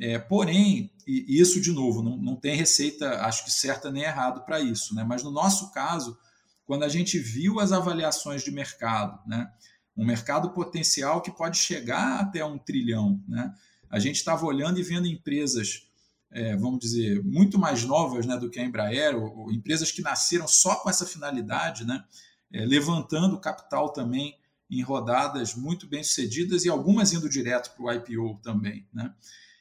É, 0.00 0.18
porém, 0.18 0.90
e 1.06 1.38
isso 1.38 1.60
de 1.60 1.70
novo, 1.70 2.02
não, 2.02 2.16
não 2.16 2.34
tem 2.34 2.56
receita, 2.56 3.20
acho 3.26 3.44
que 3.44 3.52
certa 3.52 3.92
nem 3.92 4.02
errado 4.02 4.44
para 4.44 4.58
isso, 4.60 4.94
né? 4.94 5.04
Mas 5.04 5.22
no 5.22 5.30
nosso 5.30 5.70
caso, 5.70 6.18
quando 6.64 6.82
a 6.82 6.88
gente 6.88 7.18
viu 7.18 7.60
as 7.60 7.72
avaliações 7.72 8.42
de 8.42 8.50
mercado, 8.50 9.20
né? 9.28 9.52
Um 9.96 10.04
mercado 10.04 10.50
potencial 10.50 11.20
que 11.20 11.30
pode 11.30 11.58
chegar 11.58 12.20
até 12.20 12.44
um 12.44 12.58
trilhão, 12.58 13.22
né? 13.28 13.54
A 13.88 13.98
gente 13.98 14.16
estava 14.16 14.44
olhando 14.46 14.80
e 14.80 14.82
vendo 14.82 15.06
empresas 15.06 15.86
é, 16.34 16.56
vamos 16.56 16.80
dizer, 16.80 17.22
muito 17.22 17.56
mais 17.56 17.84
novas 17.84 18.26
né, 18.26 18.36
do 18.36 18.50
que 18.50 18.58
a 18.58 18.64
Embraer, 18.64 19.16
ou, 19.16 19.38
ou, 19.38 19.52
empresas 19.52 19.92
que 19.92 20.02
nasceram 20.02 20.48
só 20.48 20.74
com 20.74 20.90
essa 20.90 21.06
finalidade, 21.06 21.86
né, 21.86 22.04
é, 22.52 22.66
levantando 22.66 23.40
capital 23.40 23.92
também 23.92 24.36
em 24.68 24.82
rodadas 24.82 25.54
muito 25.54 25.86
bem 25.86 26.02
sucedidas 26.02 26.64
e 26.64 26.68
algumas 26.68 27.12
indo 27.12 27.28
direto 27.28 27.70
para 27.76 27.84
o 27.84 27.92
IPO 27.92 28.40
também. 28.42 28.84
Né? 28.92 29.14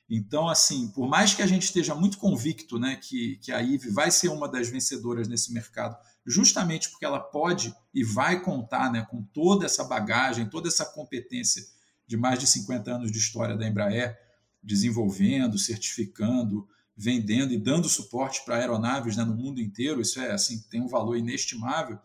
Então, 0.10 0.50
assim, 0.50 0.88
por 0.88 1.08
mais 1.08 1.36
que 1.36 1.44
a 1.44 1.48
gente 1.48 1.64
esteja 1.64 1.94
muito 1.94 2.18
convicto 2.18 2.80
né, 2.80 2.96
que, 2.96 3.38
que 3.38 3.52
a 3.52 3.62
IVE 3.62 3.92
vai 3.92 4.10
ser 4.10 4.30
uma 4.30 4.50
das 4.50 4.68
vencedoras 4.68 5.28
nesse 5.28 5.54
mercado, 5.54 5.96
justamente 6.26 6.90
porque 6.90 7.06
ela 7.06 7.20
pode 7.20 7.72
e 7.94 8.04
vai 8.04 8.42
contar 8.42 8.92
né, 8.92 9.06
com 9.12 9.22
toda 9.22 9.66
essa 9.66 9.84
bagagem, 9.84 10.50
toda 10.50 10.70
essa 10.70 10.86
competência 10.86 11.64
de 12.08 12.18
mais 12.18 12.40
de 12.40 12.48
50 12.48 12.92
anos 12.92 13.12
de 13.12 13.20
história 13.20 13.56
da 13.56 13.68
Embraer, 13.68 14.18
desenvolvendo, 14.64 15.58
certificando, 15.58 16.68
vendendo 16.96 17.54
e 17.54 17.58
dando 17.58 17.90
suporte 17.90 18.44
para 18.46 18.58
aeronaves 18.58 19.18
né, 19.18 19.24
no 19.24 19.36
mundo 19.36 19.60
inteiro. 19.60 20.02
Isso 20.02 20.20
é 20.20 20.32
assim 20.32 20.62
tem 20.70 20.82
um 20.82 20.88
valor 20.88 21.18
inestimável. 21.18 22.00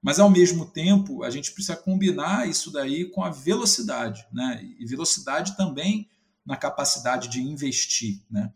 Mas 0.00 0.20
ao 0.20 0.30
mesmo 0.30 0.66
tempo 0.66 1.22
a 1.22 1.30
gente 1.30 1.52
precisa 1.52 1.76
combinar 1.76 2.48
isso 2.48 2.70
daí 2.70 3.06
com 3.06 3.24
a 3.24 3.30
velocidade, 3.30 4.24
né? 4.32 4.62
E 4.78 4.86
velocidade 4.86 5.56
também 5.56 6.08
na 6.44 6.56
capacidade 6.56 7.28
de 7.28 7.40
investir, 7.40 8.22
né? 8.30 8.52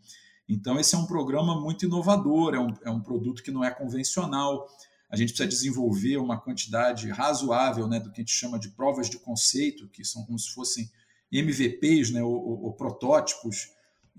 Então 0.47 0.79
esse 0.79 0.95
é 0.95 0.97
um 0.97 1.05
programa 1.05 1.59
muito 1.59 1.85
inovador, 1.85 2.53
é 2.53 2.59
um, 2.59 2.73
é 2.85 2.89
um 2.89 3.01
produto 3.01 3.43
que 3.43 3.51
não 3.51 3.63
é 3.63 3.71
convencional. 3.71 4.67
A 5.09 5.17
gente 5.17 5.29
precisa 5.29 5.49
desenvolver 5.49 6.17
uma 6.17 6.39
quantidade 6.39 7.09
razoável, 7.09 7.85
né, 7.85 7.99
do 7.99 8.11
que 8.11 8.21
a 8.21 8.23
gente 8.23 8.33
chama 8.33 8.57
de 8.57 8.69
provas 8.69 9.09
de 9.09 9.19
conceito, 9.19 9.89
que 9.89 10.05
são 10.05 10.25
como 10.25 10.39
se 10.39 10.53
fossem 10.53 10.89
MVPs, 11.31 12.11
né, 12.11 12.23
ou, 12.23 12.63
ou 12.63 12.73
protótipos, 12.73 13.69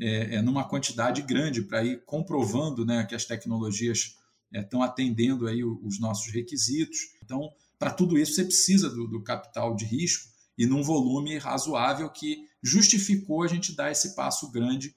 é, 0.01 0.37
é, 0.37 0.42
numa 0.42 0.66
quantidade 0.66 1.20
grande 1.22 1.62
para 1.62 1.85
ir 1.85 2.03
comprovando 2.05 2.85
né, 2.85 3.05
que 3.05 3.14
as 3.14 3.25
tecnologias 3.25 4.16
estão 4.53 4.83
é, 4.83 4.87
atendendo 4.87 5.46
aí 5.46 5.62
os 5.62 6.01
nossos 6.01 6.33
requisitos. 6.33 6.98
Então, 7.22 7.53
para 7.79 7.90
tudo 7.90 8.18
isso, 8.18 8.35
você 8.35 8.44
precisa 8.44 8.88
do, 8.88 9.07
do, 9.07 9.22
capital 9.22 9.75
de 9.75 9.85
risco 9.85 10.31
e 10.57 10.66
num 10.66 10.83
volume 10.83 11.37
razoável 11.37 12.09
que 12.09 12.46
justificou 12.62 13.42
a 13.42 13.48
gente 13.48 13.75
dar 13.75 13.90
esse 13.90 14.14
passo 14.14 14.51
grande 14.51 14.94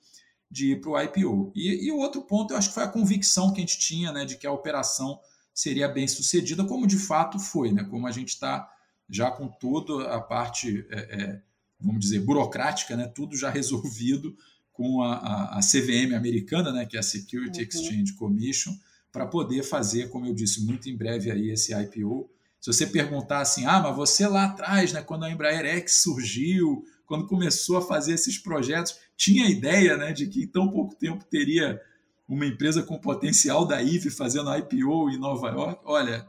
de 0.49 0.71
ir 0.71 0.81
para 0.81 0.91
o 0.91 1.01
IPO. 1.01 1.51
E, 1.55 1.87
e, 1.87 1.91
o 1.91 1.97
outro 1.97 2.21
ponto, 2.21 2.53
eu 2.53 2.57
acho 2.57 2.69
que 2.69 2.75
foi 2.75 2.83
a 2.83 2.87
convicção 2.87 3.51
que 3.51 3.57
a 3.57 3.61
gente 3.61 3.79
tinha 3.79 4.11
né, 4.11 4.23
de 4.23 4.37
que 4.37 4.47
a 4.47 4.51
operação 4.51 5.19
seria 5.53 5.87
bem 5.87 6.07
sucedida, 6.07 6.65
como 6.65 6.87
de 6.87 6.97
fato 6.97 7.39
foi, 7.39 7.71
né, 7.71 7.83
como 7.83 8.07
a 8.07 8.11
gente 8.11 8.29
está 8.29 8.69
já 9.09 9.31
com 9.31 9.47
toda 9.47 10.13
a 10.13 10.21
parte 10.21 10.85
é, 10.89 10.99
é 10.99 11.41
vamos 11.85 12.01
dizer, 12.01 12.19
burocrática, 12.19 12.95
né? 12.95 13.07
tudo 13.07 13.37
já 13.37 13.49
resolvido 13.51 14.35
com 14.73 15.01
a, 15.01 15.15
a, 15.15 15.59
a 15.59 15.61
CVM 15.61 16.15
americana, 16.15 16.71
né? 16.71 16.85
que 16.85 16.97
é 16.97 16.99
a 16.99 17.03
Security 17.03 17.61
uhum. 17.61 17.67
Exchange 17.67 18.13
Commission, 18.13 18.73
para 19.11 19.25
poder 19.25 19.63
fazer, 19.63 20.09
como 20.09 20.25
eu 20.25 20.33
disse, 20.33 20.65
muito 20.65 20.89
em 20.89 20.97
breve 20.97 21.31
aí 21.31 21.49
esse 21.49 21.73
IPO. 21.73 22.29
Se 22.59 22.73
você 22.73 22.85
perguntar 22.85 23.39
assim, 23.39 23.65
ah, 23.65 23.79
mas 23.79 23.95
você 23.95 24.27
lá 24.27 24.45
atrás, 24.45 24.91
né, 24.91 25.01
quando 25.01 25.23
a 25.23 25.31
Embraer 25.31 25.65
X 25.77 26.01
surgiu, 26.01 26.83
quando 27.05 27.27
começou 27.27 27.77
a 27.77 27.81
fazer 27.81 28.13
esses 28.13 28.37
projetos, 28.37 28.97
tinha 29.15 29.45
a 29.45 29.49
ideia 29.49 29.95
né, 29.95 30.11
de 30.11 30.27
que 30.27 30.43
em 30.43 30.47
tão 30.47 30.69
pouco 30.69 30.95
tempo 30.95 31.23
teria 31.23 31.79
uma 32.27 32.45
empresa 32.45 32.81
com 32.81 32.97
potencial 32.97 33.65
da 33.65 33.81
IVE 33.81 34.09
fazendo 34.09 34.53
IPO 34.57 35.09
em 35.11 35.17
Nova 35.17 35.49
York? 35.49 35.81
Olha, 35.85 36.27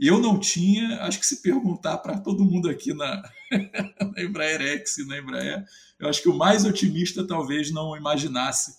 eu 0.00 0.18
não 0.18 0.40
tinha, 0.40 1.02
acho 1.02 1.20
que 1.20 1.26
se 1.26 1.42
perguntar 1.42 1.98
para 1.98 2.18
todo 2.18 2.44
mundo 2.44 2.70
aqui 2.70 2.94
na, 2.94 3.22
na 4.14 4.22
Embraer 4.22 4.62
X 4.62 4.98
e 4.98 5.06
na 5.06 5.18
Embraer, 5.18 5.64
eu 5.98 6.08
acho 6.08 6.22
que 6.22 6.28
o 6.28 6.36
mais 6.36 6.64
otimista 6.64 7.26
talvez 7.26 7.70
não 7.70 7.94
imaginasse 7.94 8.74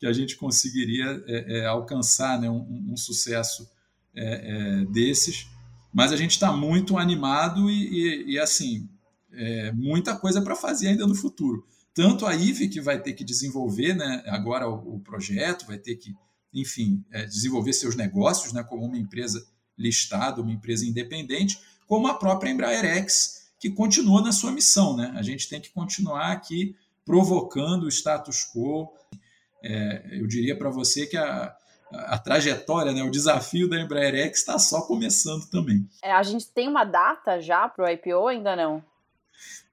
que 0.00 0.06
a 0.06 0.12
gente 0.12 0.36
conseguiria 0.36 1.22
é, 1.26 1.58
é, 1.58 1.66
alcançar 1.66 2.40
né, 2.40 2.50
um, 2.50 2.92
um 2.92 2.96
sucesso 2.96 3.70
é, 4.14 4.82
é 4.82 4.84
desses. 4.86 5.46
Mas 5.92 6.10
a 6.10 6.16
gente 6.16 6.32
está 6.32 6.52
muito 6.52 6.98
animado 6.98 7.70
e, 7.70 7.88
e, 7.88 8.32
e 8.32 8.38
assim, 8.38 8.88
é, 9.32 9.70
muita 9.70 10.16
coisa 10.16 10.42
para 10.42 10.56
fazer 10.56 10.88
ainda 10.88 11.06
no 11.06 11.14
futuro. 11.14 11.64
Tanto 11.94 12.26
a 12.26 12.34
IVE, 12.34 12.68
que 12.68 12.80
vai 12.80 13.00
ter 13.00 13.12
que 13.12 13.22
desenvolver 13.22 13.94
né, 13.94 14.24
agora 14.26 14.68
o, 14.68 14.96
o 14.96 15.00
projeto, 15.00 15.66
vai 15.66 15.78
ter 15.78 15.94
que, 15.94 16.12
enfim, 16.52 17.04
é, 17.12 17.24
desenvolver 17.24 17.72
seus 17.72 17.94
negócios 17.94 18.52
né, 18.52 18.64
como 18.64 18.84
uma 18.84 18.98
empresa 18.98 19.46
listada, 19.76 20.40
uma 20.40 20.52
empresa 20.52 20.86
independente, 20.86 21.58
como 21.86 22.06
a 22.06 22.14
própria 22.14 22.50
Embraer 22.50 23.06
que 23.58 23.70
continua 23.70 24.22
na 24.22 24.32
sua 24.32 24.52
missão. 24.52 24.96
Né? 24.96 25.12
A 25.16 25.22
gente 25.22 25.48
tem 25.48 25.60
que 25.60 25.70
continuar 25.70 26.32
aqui 26.32 26.76
provocando 27.04 27.84
o 27.84 27.88
status 27.88 28.44
quo. 28.44 28.92
É, 29.62 30.08
eu 30.12 30.26
diria 30.26 30.56
para 30.56 30.70
você 30.70 31.06
que 31.06 31.16
a, 31.16 31.54
a, 31.90 32.18
trajetória, 32.18 32.92
né, 32.92 33.02
o 33.02 33.10
desafio 33.10 33.68
da 33.68 33.80
Embraer 33.80 34.14
X 34.26 34.40
está 34.40 34.58
só 34.58 34.82
começando 34.82 35.48
também. 35.48 35.88
É, 36.02 36.12
a 36.12 36.22
gente 36.22 36.46
tem 36.48 36.68
uma 36.68 36.84
data 36.84 37.40
já 37.40 37.68
para 37.68 37.84
o 37.84 37.88
IPO 37.88 38.28
ainda 38.28 38.56
não? 38.56 38.84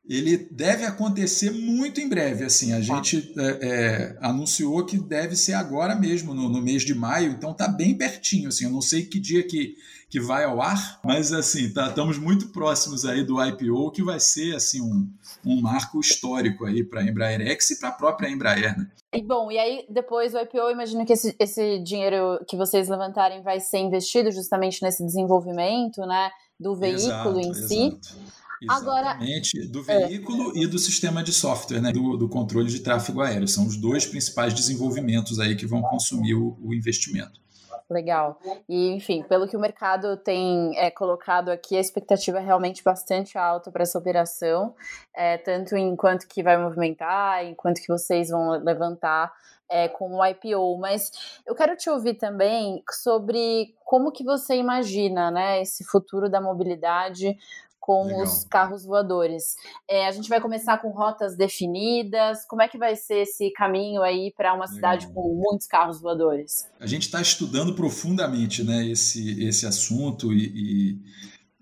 Ele 0.08 0.38
deve 0.52 0.84
acontecer 0.84 1.52
muito 1.52 2.02
em 2.02 2.10
breve. 2.10 2.44
Assim, 2.44 2.74
a 2.74 2.78
tá. 2.78 2.82
gente 2.82 3.34
é, 3.38 3.60
é, 3.62 4.18
anunciou 4.20 4.86
que 4.86 4.98
deve 4.98 5.36
ser 5.36 5.54
agora 5.54 5.96
mesmo, 5.96 6.34
no, 6.34 6.50
no 6.50 6.62
mês 6.62 6.84
de 6.84 6.94
maio, 6.94 7.32
então 7.32 7.52
está 7.52 7.68
bem 7.68 7.98
pertinho. 7.98 8.50
Assim, 8.50 8.66
eu 8.66 8.72
não 8.72 8.82
sei 8.82 9.06
que 9.06 9.20
dia 9.20 9.44
que, 9.44 9.76
que 10.10 10.20
vai 10.20 10.44
ao 10.44 10.62
ar, 10.62 11.00
mas 11.04 11.32
assim, 11.32 11.72
tá, 11.72 11.88
estamos 11.88 12.18
muito 12.18 12.50
próximos 12.50 13.06
aí 13.06 13.24
do 13.24 13.44
IPO, 13.44 13.92
que 13.92 14.04
vai 14.04 14.20
ser 14.20 14.56
assim 14.56 14.82
um, 14.82 15.08
um 15.46 15.62
marco 15.62 16.00
histórico 16.00 16.66
aí 16.66 16.84
para 16.84 17.02
a 17.02 17.04
Embraer 17.04 17.42
X 17.42 17.72
e 17.72 17.80
para 17.80 17.90
a 17.90 17.94
própria 17.94 18.30
Embraer. 18.30 18.78
Né? 18.78 18.88
E 19.14 19.22
bom, 19.22 19.52
e 19.52 19.60
aí 19.60 19.86
depois 19.88 20.34
o 20.34 20.40
IPO, 20.40 20.72
imagino 20.72 21.06
que 21.06 21.14
esse, 21.14 21.36
esse 21.38 21.80
dinheiro 21.80 22.44
que 22.48 22.58
vocês 22.58 22.90
levantarem 22.90 23.44
vai 23.44 23.60
ser 23.60 23.78
investido 23.78 24.32
justamente 24.32 24.82
nesse 24.82 25.06
desenvolvimento, 25.06 26.02
né? 26.02 26.32
Do 26.60 26.76
veículo 26.76 27.40
exato, 27.40 27.40
em 27.40 27.54
si. 27.54 27.88
Exato. 27.88 28.41
Exatamente, 28.62 29.58
Agora, 29.58 29.72
do 29.72 29.84
veículo 29.84 30.52
é. 30.56 30.60
e 30.60 30.68
do 30.68 30.78
sistema 30.78 31.24
de 31.24 31.34
software, 31.34 31.82
né, 31.82 31.92
do, 31.92 32.16
do, 32.16 32.30
controle 32.30 32.68
de 32.68 32.80
tráfego 32.80 33.22
aéreo. 33.22 33.48
São 33.48 33.66
os 33.66 33.76
dois 33.76 34.06
principais 34.06 34.54
desenvolvimentos 34.54 35.40
aí 35.40 35.56
que 35.56 35.66
vão 35.66 35.82
consumir 35.82 36.36
o, 36.36 36.56
o 36.62 36.72
investimento. 36.72 37.42
Legal. 37.90 38.40
E, 38.70 38.92
enfim, 38.92 39.22
pelo 39.24 39.48
que 39.48 39.58
o 39.58 39.60
mercado 39.60 40.16
tem 40.16 40.78
é, 40.78 40.90
colocado 40.90 41.50
aqui, 41.50 41.76
a 41.76 41.80
expectativa 41.82 42.38
é 42.38 42.42
realmente 42.42 42.82
bastante 42.84 43.38
alta 43.38 43.70
para 43.70 43.84
essa 43.84 43.98
operação, 43.98 44.74
é, 45.14 45.38
tanto 45.38 45.76
em 45.76 45.94
quanto 45.96 46.28
que 46.28 46.42
vai 46.42 46.58
movimentar, 46.58 47.44
enquanto 47.46 47.82
que 47.82 47.90
vocês 47.90 48.30
vão 48.30 48.52
levantar 48.64 49.34
é, 49.70 49.90
com 49.90 50.16
o 50.16 50.26
IPO. 50.26 50.78
Mas 50.80 51.12
eu 51.46 51.54
quero 51.54 51.76
te 51.76 51.90
ouvir 51.90 52.14
também 52.14 52.82
sobre 52.92 53.76
como 53.84 54.12
que 54.12 54.24
você 54.24 54.56
imagina 54.56 55.30
né, 55.30 55.62
esse 55.62 55.84
futuro 55.84 56.30
da 56.30 56.40
mobilidade 56.40 57.38
com 57.82 58.04
Legal. 58.04 58.22
os 58.22 58.44
carros 58.44 58.86
voadores. 58.86 59.56
É, 59.90 60.06
a 60.06 60.12
gente 60.12 60.30
vai 60.30 60.40
começar 60.40 60.78
com 60.78 60.90
rotas 60.92 61.36
definidas. 61.36 62.46
Como 62.46 62.62
é 62.62 62.68
que 62.68 62.78
vai 62.78 62.96
ser 62.96 63.24
esse 63.24 63.52
caminho 63.54 64.04
aí 64.04 64.32
para 64.38 64.54
uma 64.54 64.66
Legal. 64.66 64.76
cidade 64.76 65.08
com 65.12 65.34
muitos 65.34 65.66
carros 65.66 66.00
voadores? 66.00 66.70
A 66.80 66.86
gente 66.86 67.04
está 67.04 67.20
estudando 67.20 67.74
profundamente 67.74 68.64
né, 68.64 68.88
esse, 68.88 69.44
esse 69.44 69.66
assunto 69.66 70.32
e, 70.32 71.00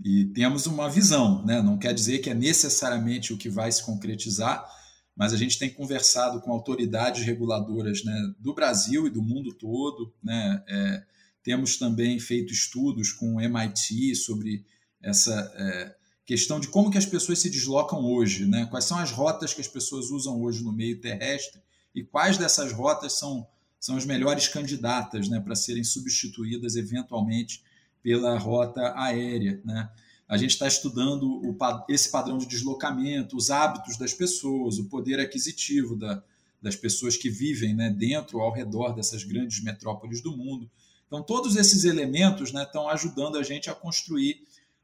e, 0.03 0.21
e, 0.21 0.25
temos 0.33 0.67
uma 0.67 0.89
visão. 0.89 1.43
Né? 1.45 1.61
Não 1.61 1.77
quer 1.77 1.93
dizer 1.93 2.19
que 2.19 2.29
é 2.29 2.33
necessariamente 2.33 3.31
o 3.31 3.37
que 3.37 3.49
vai 3.49 3.71
se 3.71 3.81
concretizar, 3.81 4.69
mas 5.15 5.31
a 5.31 5.37
gente 5.37 5.57
tem 5.57 5.69
conversado 5.69 6.41
com 6.41 6.51
autoridades 6.51 7.25
reguladoras 7.25 8.03
né, 8.03 8.33
do 8.37 8.53
Brasil 8.53 9.07
e 9.07 9.09
do 9.09 9.21
mundo 9.21 9.53
todo. 9.53 10.13
Né? 10.21 10.61
É, 10.67 11.03
temos 11.41 11.77
também 11.77 12.19
feito 12.19 12.51
estudos 12.51 13.13
com 13.13 13.35
o 13.35 13.41
MIT 13.41 14.15
sobre 14.15 14.65
essa 15.01 15.49
é, 15.55 15.98
questão 16.29 16.59
de 16.59 16.67
como 16.67 16.91
que 16.91 16.97
as 16.99 17.07
pessoas 17.07 17.39
se 17.39 17.49
deslocam 17.49 18.05
hoje, 18.05 18.45
né? 18.45 18.67
quais 18.67 18.85
são 18.85 18.99
as 18.99 19.09
rotas 19.09 19.51
que 19.51 19.61
as 19.61 19.67
pessoas 19.67 20.11
usam 20.11 20.39
hoje 20.39 20.63
no 20.63 20.71
meio 20.71 21.01
terrestre 21.01 21.59
e 21.95 22.03
quais 22.03 22.37
dessas 22.37 22.71
rotas 22.71 23.13
são, 23.13 23.47
são 23.79 23.97
as 23.97 24.05
melhores 24.05 24.47
candidatas 24.47 25.27
né, 25.27 25.39
para 25.39 25.55
serem 25.55 25.83
substituídas 25.83 26.75
eventualmente 26.75 27.63
pela 28.03 28.37
rota 28.37 28.93
aérea. 28.95 29.59
Né? 29.65 29.89
A 30.27 30.37
gente 30.37 30.51
está 30.51 30.67
estudando 30.67 31.23
o, 31.23 31.57
esse 31.89 32.11
padrão 32.11 32.37
de 32.37 32.45
deslocamento, 32.45 33.35
os 33.35 33.49
hábitos 33.49 33.97
das 33.97 34.13
pessoas, 34.13 34.77
o 34.77 34.85
poder 34.85 35.19
aquisitivo 35.19 35.95
da, 35.95 36.21
das 36.61 36.75
pessoas 36.75 37.17
que 37.17 37.31
vivem 37.31 37.73
né, 37.73 37.89
dentro, 37.89 38.39
ao 38.39 38.53
redor 38.53 38.93
dessas 38.93 39.23
grandes 39.23 39.63
metrópoles 39.63 40.21
do 40.21 40.37
mundo. 40.37 40.69
Então, 41.07 41.23
todos 41.23 41.55
esses 41.55 41.85
elementos 41.85 42.51
né, 42.51 42.61
estão 42.61 42.87
ajudando 42.87 43.35
a 43.35 43.41
gente 43.41 43.67
a 43.67 43.73
construir 43.73 44.43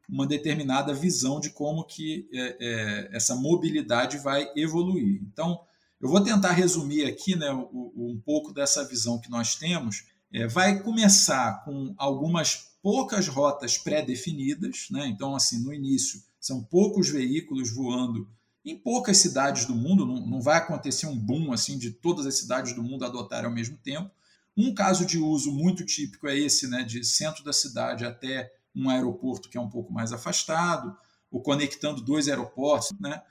uma 0.10 0.28
determinada 0.28 0.94
visão 0.94 1.39
de 1.39 1.50
como 1.50 1.84
que 1.86 2.28
é, 2.34 2.58
é, 2.60 3.10
essa 3.15 3.36
mobilidade 3.36 4.18
vai 4.18 4.52
evoluir. 4.56 5.22
Então, 5.24 5.60
eu 6.02 6.10
vou 6.10 6.24
tentar 6.24 6.52
resumir 6.52 7.06
aqui 7.06 7.36
né, 7.36 7.52
um 7.52 8.22
pouco 8.24 8.54
dessa 8.54 8.88
visão 8.88 9.20
que 9.20 9.30
nós 9.30 9.56
temos. 9.56 10.06
É, 10.32 10.48
vai 10.48 10.82
começar 10.82 11.63
com 11.63 11.94
algumas 11.98 12.76
poucas 12.82 13.28
rotas 13.28 13.78
pré-definidas, 13.78 14.88
né? 14.91 15.08
então, 15.08 15.36
assim, 15.36 15.63
no 15.63 15.74
início, 15.74 16.22
são 16.39 16.63
poucos 16.63 17.10
veículos 17.10 17.72
voando 17.72 18.30
em 18.65 18.78
poucas 18.78 19.18
cidades 19.18 19.65
do 19.65 19.76
mundo, 19.76 20.06
não, 20.06 20.26
não 20.26 20.41
vai 20.41 20.58
acontecer 20.58 21.06
um 21.06 21.18
boom 21.18 21.54
assim 21.54 21.78
de 21.78 21.91
todas 21.91 22.26
as 22.26 22.36
cidades 22.36 22.74
do 22.74 22.84
mundo 22.84 23.06
adotarem 23.06 23.46
ao 23.46 23.54
mesmo 23.54 23.78
tempo. 23.78 24.10
Um 24.58 24.74
caso 24.74 25.06
de 25.06 25.20
uso 25.20 25.52
muito 25.52 25.86
típico 25.86 26.28
é 26.28 26.38
esse, 26.38 26.68
né, 26.68 26.84
de 26.84 27.04
centro 27.04 27.44
da 27.44 27.54
cidade 27.54 28.06
até 28.06 28.52
um 28.76 28.90
aeroporto 28.90 29.50
que 29.50 29.58
é 29.58 29.62
um 29.62 29.70
pouco 29.70 29.94
mais 29.94 30.12
afastado, 30.12 30.96
ou 31.32 31.42
conectando 31.42 32.02
dois 32.02 32.28
aeroportos, 32.28 32.92
né? 33.00 33.22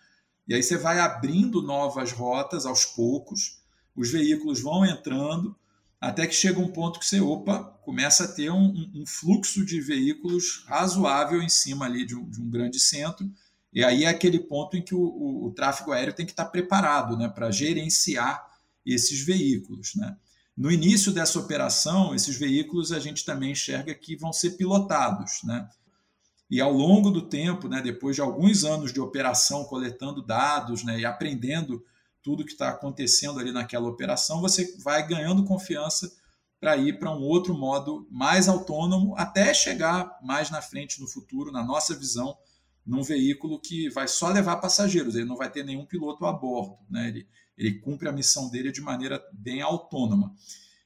E 0.47 0.55
aí 0.55 0.63
você 0.63 0.77
vai 0.77 0.99
abrindo 0.99 1.63
novas 1.63 2.13
rotas 2.13 2.67
aos 2.67 2.85
poucos, 2.85 3.63
os 3.97 4.11
veículos 4.11 4.61
vão 4.61 4.85
entrando, 4.85 5.57
até 6.01 6.27
que 6.27 6.35
chega 6.35 6.61
um 6.61 6.69
ponto 6.69 6.99
que 6.99 7.07
você, 7.07 7.21
opa, 7.21 7.65
começa 7.83 8.25
a 8.25 8.29
ter 8.29 8.51
um, 8.51 8.91
um 8.95 9.07
fluxo 9.07 9.65
de 9.65 9.81
veículos 9.81 10.65
razoável 10.67 11.41
em 11.41 11.49
cima 11.49 11.87
ali 11.87 12.05
de 12.05 12.15
um, 12.15 12.29
de 12.29 12.43
um, 12.43 12.51
grande 12.51 12.79
centro, 12.79 13.31
e 13.73 13.83
aí 13.83 14.05
é 14.05 14.09
aquele 14.09 14.39
ponto 14.39 14.77
em 14.77 14.83
que 14.83 14.95
o, 14.95 15.01
o, 15.01 15.47
o 15.47 15.51
tráfego 15.53 15.93
aéreo 15.93 16.15
tem 16.15 16.27
que 16.27 16.33
estar 16.33 16.45
preparado 16.47 17.17
né, 17.17 17.29
para 17.29 17.51
gerenciar 17.51 18.47
esses 18.85 19.21
veículos. 19.25 19.95
Né? 19.95 20.15
No 20.57 20.71
início 20.71 21.13
dessa 21.13 21.39
operação, 21.39 22.15
esses 22.15 22.37
veículos 22.37 22.93
a 22.93 23.01
gente 23.01 23.25
também 23.25 23.53
enxerga 23.53 23.95
que 23.95 24.17
vão 24.17 24.33
ser 24.33 24.53
pilotados, 24.53 25.41
né? 25.43 25.69
E 26.49 26.61
ao 26.61 26.73
longo 26.73 27.11
do 27.11 27.23
tempo, 27.23 27.69
né, 27.69 27.81
depois 27.81 28.15
de 28.15 28.23
alguns 28.23 28.65
anos 28.65 28.93
de 28.93 29.01
operação, 29.01 29.65
coletando 29.65 30.25
dados 30.25 30.85
né, 30.85 31.01
e 31.01 31.05
aprendendo 31.05 31.83
tudo 32.23 32.45
que 32.45 32.53
está 32.53 32.69
acontecendo 32.69 33.41
ali 33.41 33.51
naquela 33.51 33.89
operação, 33.89 34.41
você 34.41 34.77
vai 34.79 35.07
ganhando 35.07 35.45
confiança 35.45 36.13
para 36.61 36.77
ir 36.77 36.99
para 36.99 37.11
um 37.11 37.23
outro 37.23 37.55
modo 37.55 38.07
mais 38.11 38.49
autônomo, 38.49 39.15
até 39.17 39.53
chegar 39.53 40.19
mais 40.23 40.51
na 40.51 40.63
frente 40.63 41.01
no 41.01 41.09
futuro, 41.09 41.51
na 41.51 41.65
nossa 41.65 41.95
visão, 41.95 42.37
num 42.87 43.03
veículo 43.03 43.61
que 43.61 43.91
vai 43.91 44.07
só 44.07 44.29
levar 44.29 44.57
passageiros, 44.57 45.15
ele 45.15 45.25
não 45.25 45.37
vai 45.37 45.51
ter 45.51 45.65
nenhum 45.65 45.85
piloto 45.85 46.25
a 46.25 46.33
bordo. 46.33 46.79
Né? 46.89 47.09
Ele, 47.09 47.29
ele 47.57 47.79
cumpre 47.79 48.09
a 48.09 48.13
missão 48.13 48.49
dele 48.51 48.73
de 48.73 48.81
maneira 48.81 49.23
bem 49.33 49.63
autônoma. 49.63 50.35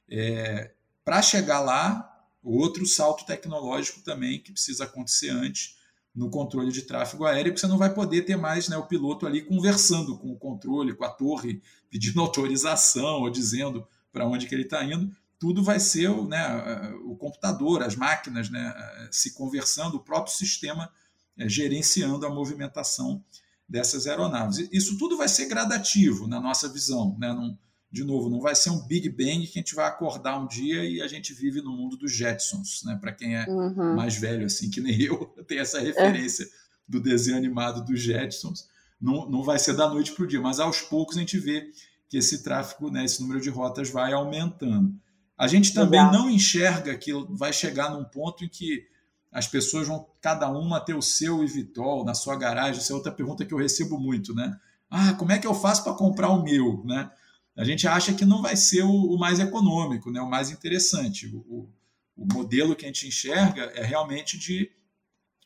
É, 0.09 0.71
Para 1.03 1.21
chegar 1.21 1.59
lá, 1.59 2.09
outro 2.43 2.85
salto 2.85 3.25
tecnológico 3.25 4.01
também 4.01 4.39
que 4.39 4.51
precisa 4.51 4.85
acontecer 4.85 5.29
antes 5.29 5.77
no 6.15 6.29
controle 6.29 6.71
de 6.71 6.81
tráfego 6.81 7.25
aéreo, 7.25 7.51
porque 7.51 7.61
você 7.61 7.67
não 7.67 7.77
vai 7.77 7.93
poder 7.93 8.23
ter 8.23 8.35
mais 8.35 8.67
né, 8.67 8.75
o 8.77 8.85
piloto 8.85 9.25
ali 9.25 9.41
conversando 9.41 10.17
com 10.17 10.31
o 10.31 10.37
controle, 10.37 10.95
com 10.95 11.05
a 11.05 11.09
torre, 11.09 11.61
pedindo 11.89 12.19
autorização 12.21 13.21
ou 13.21 13.29
dizendo 13.29 13.87
para 14.11 14.27
onde 14.27 14.47
que 14.47 14.55
ele 14.55 14.63
está 14.63 14.83
indo. 14.83 15.15
Tudo 15.39 15.63
vai 15.63 15.79
ser 15.79 16.09
né, 16.25 16.93
o 17.05 17.15
computador, 17.15 17.81
as 17.83 17.95
máquinas 17.95 18.49
né, 18.49 18.73
se 19.11 19.33
conversando, 19.33 19.95
o 19.95 20.03
próprio 20.03 20.35
sistema 20.35 20.91
é, 21.37 21.47
gerenciando 21.47 22.25
a 22.25 22.29
movimentação 22.29 23.23
dessas 23.69 24.07
aeronaves. 24.07 24.67
Isso 24.71 24.97
tudo 24.97 25.15
vai 25.15 25.27
ser 25.27 25.45
gradativo 25.45 26.27
na 26.27 26.41
nossa 26.41 26.67
visão. 26.67 27.15
Né? 27.19 27.31
Não, 27.31 27.57
de 27.91 28.03
novo, 28.03 28.29
não 28.29 28.41
vai 28.41 28.55
ser 28.55 28.71
um 28.71 28.85
Big 28.87 29.07
Bang 29.09 29.45
que 29.45 29.59
a 29.59 29.61
gente 29.61 29.75
vai 29.75 29.87
acordar 29.87 30.39
um 30.39 30.47
dia 30.47 30.83
e 30.83 31.01
a 31.01 31.07
gente 31.07 31.33
vive 31.33 31.61
no 31.61 31.71
mundo 31.71 31.95
dos 31.95 32.11
Jetsons. 32.11 32.81
Né? 32.83 32.97
Para 32.99 33.11
quem 33.11 33.35
é 33.35 33.45
uhum. 33.47 33.95
mais 33.95 34.17
velho, 34.17 34.45
assim 34.45 34.71
que 34.71 34.81
nem 34.81 34.99
eu, 34.99 35.25
tem 35.47 35.59
essa 35.59 35.79
referência 35.79 36.43
é. 36.43 36.47
do 36.87 36.99
desenho 36.99 37.37
animado 37.37 37.85
dos 37.85 38.01
Jetsons. 38.01 38.67
Não, 38.99 39.29
não 39.29 39.43
vai 39.43 39.59
ser 39.59 39.75
da 39.75 39.87
noite 39.87 40.11
para 40.11 40.23
o 40.23 40.27
dia, 40.27 40.41
mas 40.41 40.59
aos 40.59 40.81
poucos 40.81 41.15
a 41.15 41.19
gente 41.19 41.37
vê 41.37 41.71
que 42.09 42.17
esse 42.17 42.43
tráfego, 42.43 42.89
né, 42.89 43.05
esse 43.05 43.21
número 43.21 43.39
de 43.39 43.49
rotas 43.49 43.89
vai 43.89 44.11
aumentando. 44.11 44.93
A 45.37 45.47
gente 45.47 45.73
também 45.73 46.03
Legal. 46.03 46.13
não 46.13 46.29
enxerga 46.29 46.97
que 46.97 47.13
vai 47.29 47.53
chegar 47.53 47.91
num 47.91 48.03
ponto 48.03 48.43
em 48.43 48.49
que 48.49 48.83
as 49.31 49.47
pessoas 49.47 49.87
vão 49.87 50.07
cada 50.21 50.49
uma 50.49 50.79
ter 50.79 50.95
o 50.95 51.01
seu 51.01 51.43
Evitol 51.43 52.03
na 52.03 52.13
sua 52.13 52.35
garagem. 52.35 52.81
Essa 52.81 52.93
é 52.93 52.95
outra 52.95 53.11
pergunta 53.11 53.45
que 53.45 53.53
eu 53.53 53.57
recebo 53.57 53.99
muito, 53.99 54.33
né? 54.33 54.59
Ah, 54.89 55.13
como 55.13 55.31
é 55.31 55.37
que 55.37 55.45
eu 55.45 55.53
faço 55.53 55.83
para 55.83 55.93
comprar 55.93 56.29
o 56.29 56.43
meu, 56.43 56.83
né? 56.83 57.11
A 57.55 57.63
gente 57.63 57.87
acha 57.87 58.13
que 58.13 58.25
não 58.25 58.41
vai 58.41 58.55
ser 58.55 58.83
o, 58.83 58.89
o 58.89 59.19
mais 59.19 59.39
econômico, 59.39 60.09
né? 60.09 60.19
O 60.19 60.29
mais 60.29 60.49
interessante. 60.49 61.27
O, 61.27 61.69
o, 62.17 62.33
modelo 62.33 62.75
que 62.75 62.85
a 62.85 62.87
gente 62.87 63.07
enxerga 63.07 63.63
é 63.75 63.83
realmente 63.83 64.37
de 64.37 64.71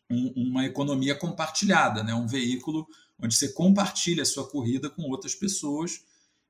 um, 0.10 0.32
uma 0.36 0.66
economia 0.66 1.14
compartilhada, 1.14 2.04
né? 2.04 2.14
Um 2.14 2.28
veículo 2.28 2.88
onde 3.20 3.36
você 3.36 3.52
compartilha 3.52 4.24
a 4.24 4.26
sua 4.26 4.50
corrida 4.50 4.90
com 4.90 5.04
outras 5.04 5.36
pessoas. 5.36 6.02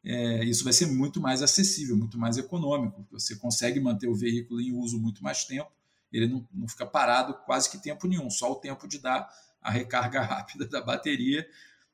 É, 0.06 0.44
isso 0.44 0.64
vai 0.64 0.74
ser 0.74 0.86
muito 0.86 1.20
mais 1.20 1.42
acessível, 1.42 1.98
muito 1.98 2.18
mais 2.20 2.38
econômico. 2.38 3.08
Você 3.12 3.36
consegue 3.38 3.80
manter 3.80 4.08
o 4.08 4.16
veículo 4.16 4.62
em 4.62 4.72
uso 4.72 5.00
muito 5.00 5.24
mais 5.24 5.46
tempo 5.46 5.72
ele 6.14 6.28
não, 6.28 6.48
não 6.54 6.68
fica 6.68 6.86
parado 6.86 7.34
quase 7.46 7.70
que 7.70 7.78
tempo 7.78 8.08
nenhum, 8.08 8.30
só 8.30 8.52
o 8.52 8.56
tempo 8.56 8.88
de 8.88 9.00
dar 9.00 9.28
a 9.62 9.72
recarga 9.72 10.22
rápida 10.24 10.66
da 10.68 10.82
bateria, 10.82 11.46